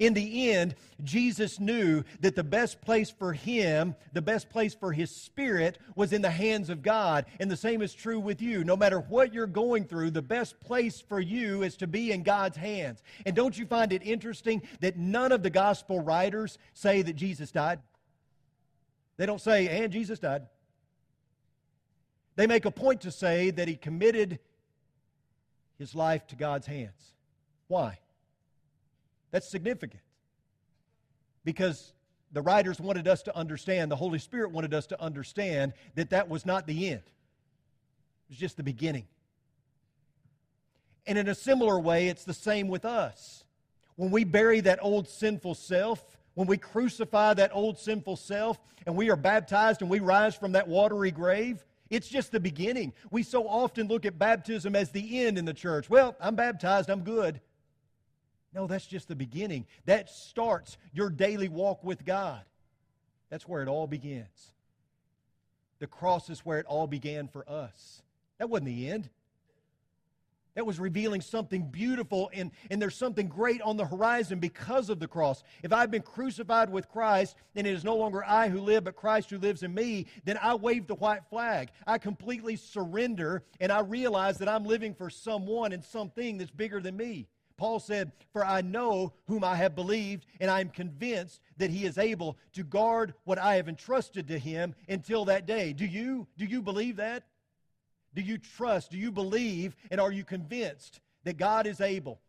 In 0.03 0.13
the 0.13 0.51
end, 0.51 0.75
Jesus 1.01 1.61
knew 1.61 2.03
that 2.19 2.35
the 2.35 2.43
best 2.43 2.81
place 2.81 3.09
for 3.09 3.31
him, 3.31 3.95
the 4.11 4.21
best 4.21 4.49
place 4.49 4.75
for 4.75 4.91
his 4.91 5.09
spirit, 5.09 5.77
was 5.95 6.11
in 6.11 6.21
the 6.21 6.29
hands 6.29 6.69
of 6.69 6.81
God. 6.81 7.25
And 7.39 7.49
the 7.49 7.55
same 7.55 7.81
is 7.81 7.93
true 7.93 8.19
with 8.19 8.41
you. 8.41 8.65
No 8.65 8.75
matter 8.75 8.99
what 8.99 9.33
you're 9.33 9.47
going 9.47 9.85
through, 9.85 10.11
the 10.11 10.21
best 10.21 10.59
place 10.59 10.99
for 10.99 11.21
you 11.21 11.63
is 11.63 11.77
to 11.77 11.87
be 11.87 12.11
in 12.11 12.21
God's 12.21 12.57
hands. 12.57 13.01
And 13.25 13.33
don't 13.33 13.57
you 13.57 13.65
find 13.65 13.93
it 13.93 14.01
interesting 14.03 14.63
that 14.81 14.97
none 14.97 15.31
of 15.31 15.41
the 15.41 15.49
gospel 15.49 16.01
writers 16.01 16.57
say 16.73 17.01
that 17.01 17.15
Jesus 17.15 17.53
died? 17.53 17.79
They 19.15 19.25
don't 19.25 19.39
say, 19.39 19.69
and 19.69 19.93
Jesus 19.93 20.19
died. 20.19 20.47
They 22.35 22.45
make 22.45 22.65
a 22.65 22.71
point 22.71 22.99
to 23.01 23.11
say 23.11 23.51
that 23.51 23.69
he 23.69 23.77
committed 23.77 24.39
his 25.79 25.95
life 25.95 26.27
to 26.27 26.35
God's 26.35 26.67
hands. 26.67 27.13
Why? 27.69 27.99
That's 29.33 29.49
significant. 29.49 30.03
Because 31.43 31.91
the 32.31 32.41
writers 32.41 32.79
wanted 32.79 33.07
us 33.07 33.23
to 33.23 33.35
understand, 33.35 33.91
the 33.91 33.95
Holy 33.95 34.19
Spirit 34.19 34.51
wanted 34.51 34.75
us 34.75 34.85
to 34.87 35.01
understand 35.01 35.73
that 35.95 36.11
that 36.11 36.29
was 36.29 36.45
not 36.45 36.67
the 36.67 36.89
end, 36.89 37.01
it 37.01 38.29
was 38.29 38.37
just 38.37 38.55
the 38.55 38.63
beginning. 38.63 39.07
And 41.05 41.17
in 41.17 41.27
a 41.27 41.35
similar 41.35 41.77
way, 41.79 42.07
it's 42.07 42.23
the 42.23 42.33
same 42.33 42.69
with 42.69 42.85
us. 42.85 43.43
When 43.95 44.11
we 44.11 44.23
bury 44.23 44.61
that 44.61 44.79
old 44.81 45.09
sinful 45.09 45.55
self, 45.55 46.17
when 46.35 46.47
we 46.47 46.57
crucify 46.57 47.33
that 47.33 47.51
old 47.53 47.77
sinful 47.77 48.15
self, 48.15 48.57
and 48.85 48.95
we 48.95 49.09
are 49.09 49.15
baptized 49.15 49.81
and 49.81 49.89
we 49.89 49.99
rise 49.99 50.35
from 50.35 50.51
that 50.53 50.67
watery 50.67 51.11
grave, 51.11 51.65
it's 51.89 52.07
just 52.07 52.31
the 52.31 52.39
beginning. 52.39 52.93
We 53.09 53.23
so 53.23 53.47
often 53.47 53.87
look 53.87 54.05
at 54.05 54.17
baptism 54.17 54.75
as 54.75 54.91
the 54.91 55.25
end 55.25 55.37
in 55.37 55.45
the 55.45 55.53
church. 55.53 55.89
Well, 55.89 56.15
I'm 56.21 56.35
baptized, 56.35 56.89
I'm 56.89 57.03
good. 57.03 57.41
No, 58.53 58.67
that's 58.67 58.85
just 58.85 59.07
the 59.07 59.15
beginning. 59.15 59.65
That 59.85 60.09
starts 60.09 60.77
your 60.91 61.09
daily 61.09 61.49
walk 61.49 61.83
with 61.83 62.05
God. 62.05 62.41
That's 63.29 63.47
where 63.47 63.63
it 63.63 63.67
all 63.67 63.87
begins. 63.87 64.53
The 65.79 65.87
cross 65.87 66.29
is 66.29 66.39
where 66.41 66.59
it 66.59 66.65
all 66.67 66.87
began 66.87 67.27
for 67.27 67.49
us. 67.49 68.01
That 68.37 68.49
wasn't 68.49 68.67
the 68.67 68.89
end. 68.89 69.09
That 70.55 70.67
was 70.67 70.79
revealing 70.79 71.21
something 71.21 71.63
beautiful, 71.63 72.29
and, 72.31 72.51
and 72.69 72.79
there's 72.79 72.95
something 72.95 73.27
great 73.27 73.59
on 73.63 73.75
the 73.75 73.87
horizon 73.87 74.37
because 74.37 74.91
of 74.91 74.99
the 74.99 75.07
cross. 75.07 75.43
If 75.63 75.73
I've 75.73 75.89
been 75.89 76.03
crucified 76.03 76.69
with 76.69 76.87
Christ, 76.89 77.35
and 77.55 77.65
it 77.65 77.73
is 77.73 77.83
no 77.83 77.95
longer 77.95 78.23
I 78.23 78.49
who 78.49 78.59
live, 78.59 78.83
but 78.83 78.95
Christ 78.95 79.31
who 79.31 79.39
lives 79.39 79.63
in 79.63 79.73
me, 79.73 80.05
then 80.25 80.37
I 80.39 80.53
wave 80.53 80.85
the 80.85 80.93
white 80.93 81.25
flag. 81.31 81.69
I 81.87 81.97
completely 81.97 82.55
surrender, 82.55 83.43
and 83.59 83.71
I 83.71 83.79
realize 83.79 84.37
that 84.37 84.47
I'm 84.47 84.63
living 84.63 84.93
for 84.93 85.09
someone 85.09 85.71
and 85.71 85.83
something 85.83 86.37
that's 86.37 86.51
bigger 86.51 86.79
than 86.79 86.95
me. 86.95 87.27
Paul 87.57 87.79
said, 87.79 88.11
For 88.31 88.45
I 88.45 88.61
know 88.61 89.13
whom 89.27 89.43
I 89.43 89.55
have 89.55 89.75
believed, 89.75 90.25
and 90.39 90.49
I 90.49 90.59
am 90.59 90.69
convinced 90.69 91.39
that 91.57 91.69
he 91.69 91.85
is 91.85 91.97
able 91.97 92.37
to 92.53 92.63
guard 92.63 93.13
what 93.25 93.37
I 93.37 93.55
have 93.55 93.69
entrusted 93.69 94.27
to 94.29 94.39
him 94.39 94.73
until 94.89 95.25
that 95.25 95.45
day. 95.45 95.73
Do 95.73 95.85
you? 95.85 96.27
Do 96.37 96.45
you 96.45 96.61
believe 96.61 96.95
that? 96.97 97.23
Do 98.15 98.21
you 98.21 98.37
trust? 98.37 98.91
Do 98.91 98.97
you 98.97 99.11
believe? 99.11 99.75
And 99.91 100.01
are 100.01 100.11
you 100.11 100.23
convinced 100.23 100.99
that 101.23 101.37
God 101.37 101.67
is 101.67 101.79
able? 101.79 102.19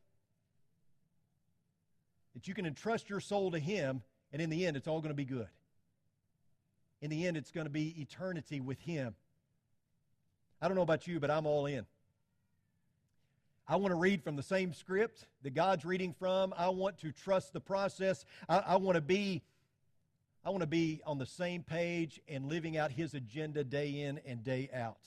That 2.35 2.47
you 2.49 2.55
can 2.55 2.67
entrust 2.67 3.09
your 3.09 3.21
soul 3.21 3.51
to 3.53 3.59
him, 3.59 4.03
and 4.33 4.43
in 4.43 4.51
the 4.51 4.67
end, 4.67 4.77
it's 4.77 4.89
all 4.89 5.01
going 5.01 5.11
to 5.11 5.15
be 5.15 5.25
good. 5.25 5.49
In 7.01 7.11
the 7.11 7.27
end, 7.27 7.37
it's 7.37 7.51
going 7.51 7.67
to 7.67 7.71
be 7.71 8.01
eternity 8.01 8.61
with 8.61 8.81
him. 8.81 9.15
I 10.61 10.69
don't 10.69 10.77
know 10.77 10.83
about 10.83 11.07
you, 11.07 11.21
but 11.21 11.31
I'm 11.31 11.47
all 11.47 11.67
in. 11.67 11.87
I 13.67 13.77
want 13.77 13.93
to 13.93 13.97
read 13.97 14.23
from 14.23 14.37
the 14.37 14.43
same 14.43 14.75
script 14.75 15.27
that 15.43 15.55
God's 15.55 15.85
reading 15.87 16.15
from. 16.19 16.53
I 16.57 16.69
want 16.69 16.99
to 16.99 17.13
trust 17.13 17.55
the 17.55 17.61
process. 17.61 18.25
I, 18.49 18.59
I, 18.59 18.77
want 18.77 18.97
to 18.97 19.01
be 19.01 19.43
I 20.45 20.51
want 20.51 20.61
to 20.61 20.67
be 20.67 21.01
on 21.07 21.17
the 21.17 21.27
same 21.27 21.63
page 21.63 22.21
and 22.29 22.47
living 22.47 22.77
out 22.77 22.91
his 22.91 23.15
agenda 23.15 23.65
day 23.65 24.03
in 24.03 24.21
and 24.27 24.45
day 24.45 24.69
out. 24.75 25.01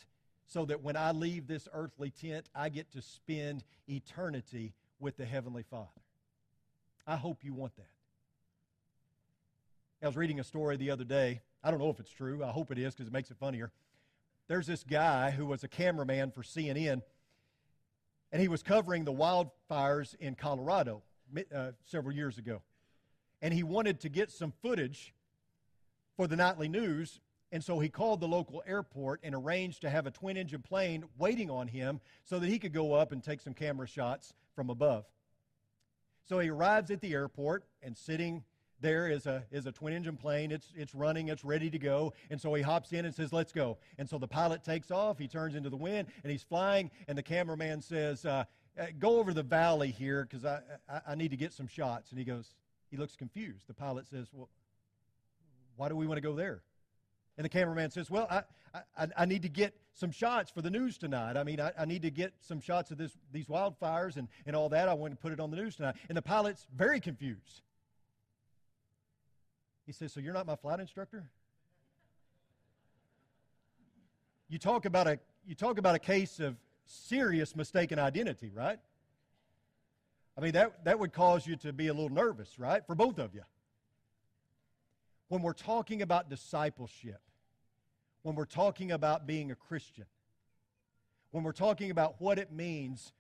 So 0.47 0.65
that 0.65 0.81
when 0.81 0.95
I 0.95 1.11
leave 1.11 1.45
this 1.45 1.67
earthly 1.71 2.09
tent, 2.09 2.49
I 2.55 2.69
get 2.69 2.91
to 2.93 3.01
spend 3.01 3.63
eternity 3.87 4.73
with 4.99 5.17
the 5.17 5.25
Heavenly 5.25 5.63
Father. 5.69 6.01
I 7.05 7.17
hope 7.17 7.43
you 7.43 7.53
want 7.53 7.75
that. 7.75 7.85
I 10.01 10.07
was 10.07 10.17
reading 10.17 10.39
a 10.39 10.43
story 10.43 10.77
the 10.77 10.89
other 10.89 11.03
day. 11.03 11.41
I 11.63 11.69
don't 11.69 11.79
know 11.79 11.89
if 11.89 11.99
it's 11.99 12.11
true. 12.11 12.43
I 12.43 12.51
hope 12.51 12.71
it 12.71 12.79
is 12.79 12.95
because 12.95 13.07
it 13.07 13.13
makes 13.13 13.29
it 13.29 13.37
funnier. 13.37 13.71
There's 14.47 14.67
this 14.67 14.83
guy 14.83 15.31
who 15.31 15.45
was 15.45 15.63
a 15.63 15.67
cameraman 15.67 16.31
for 16.31 16.41
CNN 16.41 17.01
and 18.31 18.41
he 18.41 18.47
was 18.47 18.63
covering 18.63 19.05
the 19.05 19.13
wildfires 19.13 20.15
in 20.15 20.35
Colorado 20.35 21.01
uh, 21.53 21.71
several 21.85 22.15
years 22.15 22.37
ago. 22.37 22.61
And 23.41 23.53
he 23.53 23.63
wanted 23.63 23.99
to 24.01 24.09
get 24.09 24.31
some 24.31 24.51
footage 24.61 25.13
for 26.15 26.27
the 26.27 26.35
nightly 26.35 26.67
news, 26.67 27.19
and 27.51 27.63
so 27.63 27.79
he 27.79 27.89
called 27.89 28.19
the 28.19 28.27
local 28.27 28.63
airport 28.65 29.21
and 29.23 29.33
arranged 29.35 29.81
to 29.81 29.89
have 29.89 30.07
a 30.07 30.11
twin 30.11 30.35
engine 30.35 30.61
plane 30.61 31.05
waiting 31.17 31.49
on 31.49 31.67
him 31.67 32.01
so 32.23 32.39
that 32.39 32.49
he 32.49 32.59
could 32.59 32.73
go 32.73 32.93
up 32.93 33.11
and 33.11 33.23
take 33.23 33.39
some 33.39 33.53
camera 33.53 33.87
shots 33.87 34.33
from 34.55 34.69
above. 34.69 35.05
So 36.25 36.39
he 36.39 36.49
arrives 36.49 36.91
at 36.91 36.99
the 36.99 37.13
airport 37.13 37.63
and 37.81 37.95
sitting 37.95 38.43
there 38.81 39.09
is 39.09 39.25
a, 39.25 39.43
is 39.51 39.65
a 39.65 39.71
twin 39.71 39.93
engine 39.93 40.17
plane. 40.17 40.51
It's, 40.51 40.71
it's 40.75 40.93
running, 40.93 41.29
it's 41.29 41.43
ready 41.43 41.69
to 41.69 41.79
go. 41.79 42.13
And 42.29 42.39
so 42.39 42.53
he 42.53 42.61
hops 42.61 42.93
in 42.93 43.05
and 43.05 43.13
says, 43.13 43.33
Let's 43.33 43.51
go. 43.51 43.77
And 43.97 44.09
so 44.09 44.17
the 44.17 44.27
pilot 44.27 44.63
takes 44.63 44.91
off, 44.91 45.17
he 45.17 45.27
turns 45.27 45.55
into 45.55 45.69
the 45.69 45.77
wind, 45.77 46.07
and 46.23 46.31
he's 46.31 46.43
flying. 46.43 46.91
And 47.07 47.17
the 47.17 47.23
cameraman 47.23 47.81
says, 47.81 48.25
uh, 48.25 48.43
uh 48.79 48.85
Go 48.99 49.19
over 49.19 49.33
the 49.33 49.43
valley 49.43 49.91
here 49.91 50.27
because 50.29 50.45
I, 50.45 50.59
I, 50.89 51.01
I 51.09 51.15
need 51.15 51.31
to 51.31 51.37
get 51.37 51.53
some 51.53 51.67
shots. 51.67 52.11
And 52.11 52.19
he 52.19 52.25
goes, 52.25 52.53
He 52.91 52.97
looks 52.97 53.15
confused. 53.15 53.67
The 53.67 53.73
pilot 53.73 54.07
says, 54.07 54.27
Well, 54.31 54.49
why 55.75 55.89
do 55.89 55.95
we 55.95 56.07
want 56.07 56.17
to 56.17 56.27
go 56.27 56.35
there? 56.35 56.61
And 57.37 57.45
the 57.45 57.49
cameraman 57.49 57.91
says, 57.91 58.11
Well, 58.11 58.27
I, 58.29 58.43
I, 58.97 59.07
I 59.17 59.25
need 59.25 59.41
to 59.43 59.49
get 59.49 59.73
some 59.93 60.11
shots 60.11 60.51
for 60.51 60.61
the 60.61 60.69
news 60.69 60.97
tonight. 60.97 61.37
I 61.37 61.43
mean, 61.43 61.59
I, 61.59 61.71
I, 61.77 61.85
need 61.85 62.03
to 62.03 62.11
get 62.11 62.33
some 62.41 62.59
shots 62.59 62.91
of 62.91 62.99
this, 62.99 63.17
these 63.31 63.47
wildfires 63.47 64.17
and, 64.17 64.27
and 64.45 64.55
all 64.55 64.69
that. 64.69 64.87
I 64.87 64.93
want 64.93 65.13
to 65.13 65.17
put 65.17 65.31
it 65.31 65.39
on 65.39 65.49
the 65.49 65.57
news 65.57 65.75
tonight. 65.75 65.95
And 66.09 66.17
the 66.17 66.21
pilot's 66.21 66.67
very 66.75 66.99
confused. 66.99 67.61
He 69.87 69.93
says, 69.93 70.11
So 70.13 70.19
you're 70.19 70.33
not 70.33 70.45
my 70.45 70.57
flight 70.57 70.79
instructor? 70.79 71.23
You 74.49 74.59
talk 74.59 74.85
about 74.85 75.07
a 75.07 75.19
you 75.47 75.55
talk 75.55 75.77
about 75.77 75.95
a 75.95 75.99
case 75.99 76.39
of 76.39 76.55
serious 76.85 77.55
mistaken 77.55 77.97
identity, 77.97 78.51
right? 78.53 78.79
I 80.37 80.41
mean 80.41 80.51
that 80.51 80.83
that 80.85 80.99
would 80.99 81.13
cause 81.13 81.47
you 81.47 81.55
to 81.57 81.73
be 81.73 81.87
a 81.87 81.93
little 81.93 82.09
nervous, 82.09 82.59
right? 82.59 82.85
For 82.85 82.95
both 82.95 83.17
of 83.17 83.33
you. 83.33 83.43
When 85.29 85.41
we're 85.41 85.53
talking 85.53 86.01
about 86.01 86.29
discipleship, 86.29 87.21
when 88.23 88.35
we're 88.35 88.45
talking 88.45 88.91
about 88.91 89.25
being 89.25 89.51
a 89.51 89.55
Christian, 89.55 90.05
when 91.31 91.43
we're 91.43 91.51
talking 91.53 91.91
about 91.91 92.15
what 92.19 92.37
it 92.39 92.51
means 92.51 93.13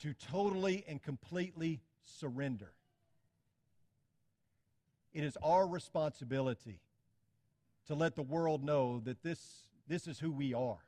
to 0.00 0.14
totally 0.14 0.84
and 0.88 1.02
completely 1.02 1.80
surrender. 2.04 2.72
It 5.12 5.24
is 5.24 5.36
our 5.42 5.66
responsibility 5.66 6.80
to 7.86 7.94
let 7.94 8.14
the 8.14 8.22
world 8.22 8.62
know 8.62 9.00
that 9.04 9.22
this, 9.22 9.40
this 9.88 10.06
is 10.06 10.18
who 10.18 10.30
we 10.30 10.54
are. 10.54 10.78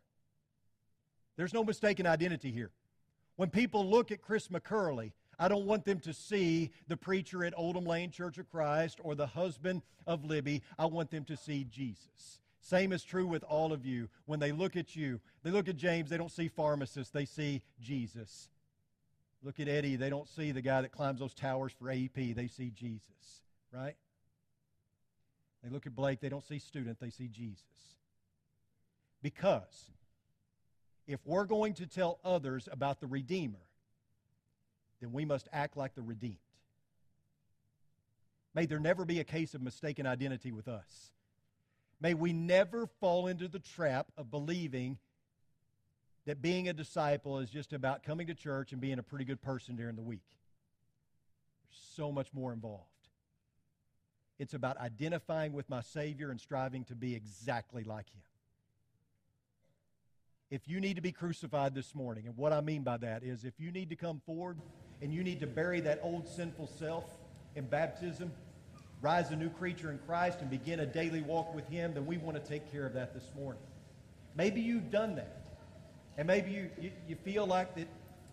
There's 1.37 1.55
no 1.55 1.65
mistaken 1.65 2.07
identity 2.07 2.51
here. 2.51 2.71
When 3.37 3.49
people 3.49 3.89
look 3.89 4.13
at 4.13 4.21
Chris 4.21 4.49
McCurley, 4.49 5.13
I 5.39 5.49
don't 5.49 5.65
want 5.65 5.87
them 5.87 6.01
to 6.01 6.13
see 6.13 6.71
the 6.87 6.99
preacher 6.99 7.43
at 7.43 7.55
Oldham 7.57 7.87
Lane 7.87 8.11
Church 8.11 8.37
of 8.37 8.51
Christ 8.51 9.01
or 9.03 9.15
the 9.15 9.27
husband 9.27 9.81
of 10.07 10.27
Libby. 10.27 10.63
I 10.79 10.85
want 10.85 11.11
them 11.11 11.25
to 11.25 11.37
see 11.39 11.65
Jesus. 11.65 12.41
Same 12.61 12.93
is 12.93 13.03
true 13.03 13.27
with 13.27 13.43
all 13.45 13.73
of 13.73 13.87
you. 13.87 14.11
When 14.27 14.39
they 14.39 14.53
look 14.53 14.77
at 14.77 14.95
you, 14.95 15.19
they 15.43 15.51
look 15.51 15.67
at 15.69 15.77
James, 15.77 16.11
they 16.11 16.19
don't 16.19 16.31
see 16.31 16.49
pharmacists, 16.49 17.11
they 17.11 17.25
see 17.25 17.63
Jesus. 17.81 18.51
Look 19.43 19.59
at 19.59 19.69
Eddie, 19.69 19.97
they 19.97 20.11
don't 20.11 20.29
see 20.29 20.53
the 20.53 20.61
guy 20.61 20.83
that 20.83 20.93
climbs 20.93 21.21
those 21.21 21.33
towers 21.33 21.73
for 21.73 21.87
AEP, 21.87 22.35
they 22.35 22.47
see 22.47 22.71
Jesus, 22.71 23.41
right? 23.73 23.97
They 25.63 25.71
look 25.71 25.87
at 25.87 25.95
Blake, 25.95 26.21
they 26.21 26.29
don't 26.29 26.47
see 26.47 26.59
student, 26.59 26.99
they 27.01 27.11
see 27.11 27.29
Jesus. 27.29 27.63
Because 29.23 29.91
if 31.07 31.21
we're 31.27 31.45
going 31.45 31.75
to 31.75 31.87
tell 31.87 32.19
others 32.25 32.69
about 32.71 33.01
the 33.01 33.07
Redeemer, 33.07 33.59
then 35.01 35.13
we 35.13 35.25
must 35.25 35.49
act 35.53 35.77
like 35.77 35.95
the 35.95 36.03
redeemed. 36.03 36.37
May 38.55 38.67
there 38.67 38.81
never 38.81 39.05
be 39.05 39.21
a 39.21 39.25
case 39.25 39.55
of 39.55 39.63
mistaken 39.63 40.07
identity 40.07 40.53
with 40.53 40.69
us. 40.69 41.11
May 42.01 42.15
we 42.15 42.33
never 42.33 42.87
fall 43.01 43.27
into 43.27 43.49
the 43.49 43.59
trap 43.59 44.09
of 44.17 44.31
believing 44.31 44.99
that 46.27 46.43
being 46.43 46.69
a 46.69 46.73
disciple 46.73 47.39
is 47.39 47.51
just 47.51 47.73
about 47.73 48.03
coming 48.03 48.27
to 48.27 48.35
church 48.35 48.73
and 48.73 48.81
being 48.81 48.99
a 48.99 49.03
pretty 49.03 49.25
good 49.25 49.41
person 49.41 49.77
during 49.77 49.97
the 49.97 50.03
week. 50.03 50.25
There's 51.65 51.83
so 51.97 52.13
much 52.13 52.33
more 52.33 52.53
involved. 52.53 52.90
It's 54.41 54.55
about 54.55 54.79
identifying 54.79 55.53
with 55.53 55.69
my 55.69 55.83
Savior 55.83 56.31
and 56.31 56.41
striving 56.41 56.85
to 56.85 56.95
be 56.95 57.15
exactly 57.15 57.85
like 57.85 58.09
Him. 58.09 58.23
If 60.51 60.67
you 60.67 60.81
need 60.81 60.97
to 60.97 61.03
be 61.03 61.13
crucified 61.13 61.75
this 61.75 61.95
morning, 61.95 62.27
and 62.27 62.35
what 62.39 62.51
I 62.51 62.63
mean 62.63 62.83
by 62.83 62.97
that 62.97 63.23
is 63.23 63.45
if 63.45 63.61
you 63.61 63.71
need 63.71 63.91
to 63.91 63.97
come 63.97 64.23
forward 64.25 64.57
and 65.03 65.13
you 65.13 65.23
need 65.23 65.41
to 65.41 65.47
bury 65.47 65.81
that 65.83 66.01
old 66.03 66.27
sinful 66.27 66.69
self 66.79 67.05
in 67.55 67.67
baptism, 67.67 68.33
rise 69.03 69.31
a 69.31 69.37
new 69.37 69.51
creature 69.51 69.91
in 69.91 69.99
Christ, 70.07 70.39
and 70.41 70.49
begin 70.49 70.81
a 70.81 70.87
daily 70.87 71.21
walk 71.21 71.55
with 71.55 71.69
Him, 71.69 71.93
then 71.93 72.07
we 72.07 72.17
want 72.17 72.43
to 72.43 72.51
take 72.51 72.73
care 72.73 72.87
of 72.87 72.95
that 72.95 73.13
this 73.13 73.31
morning. 73.37 73.61
Maybe 74.35 74.63
you've 74.63 74.91
done 74.91 75.17
that. 75.17 75.49
And 76.17 76.27
maybe 76.27 76.51
you, 76.51 76.71
you, 76.81 76.93
you 77.07 77.17
feel 77.17 77.47
like 77.47 77.75
that 77.75 77.89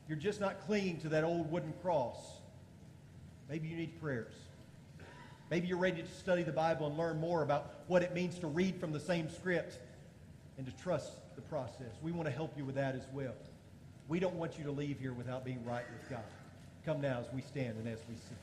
you're 0.08 0.18
just 0.18 0.40
not 0.40 0.66
clinging 0.66 1.02
to 1.02 1.10
that 1.10 1.26
old 1.26 1.52
wooden 1.52 1.74
cross. 1.82 2.16
Maybe 3.50 3.68
you 3.68 3.76
need 3.76 4.00
prayers. 4.00 4.34
Maybe 5.50 5.68
you're 5.68 5.78
ready 5.78 6.02
to 6.02 6.08
study 6.08 6.44
the 6.44 6.52
Bible 6.52 6.88
and 6.88 6.98
learn 6.98 7.20
more 7.20 7.42
about 7.42 7.76
what 7.88 8.04
it 8.04 8.14
means 8.14 8.38
to 8.40 8.48
read 8.48 8.80
from 8.80 8.92
the 8.92 9.00
same 9.00 9.30
script 9.30 9.80
and 10.58 10.66
to 10.66 10.74
trust 10.84 11.14
the 11.36 11.42
process. 11.44 11.94
We 12.02 12.12
want 12.12 12.28
to 12.28 12.34
help 12.34 12.58
you 12.58 12.66
with 12.66 12.76
that 12.76 12.96
as 12.96 13.06
well. 13.14 13.34
We 14.10 14.20
don't 14.20 14.36
want 14.36 14.58
you 14.58 14.64
to 14.66 14.72
leave 14.72 15.00
here 15.00 15.14
without 15.14 15.46
being 15.46 15.64
right 15.66 15.86
with 15.90 16.10
God. 16.10 16.24
Come 16.86 17.02
now 17.02 17.20
as 17.20 17.34
we 17.34 17.42
stand 17.42 17.78
and 17.78 17.88
as 17.88 18.00
we 18.10 18.16
sing. 18.16 18.38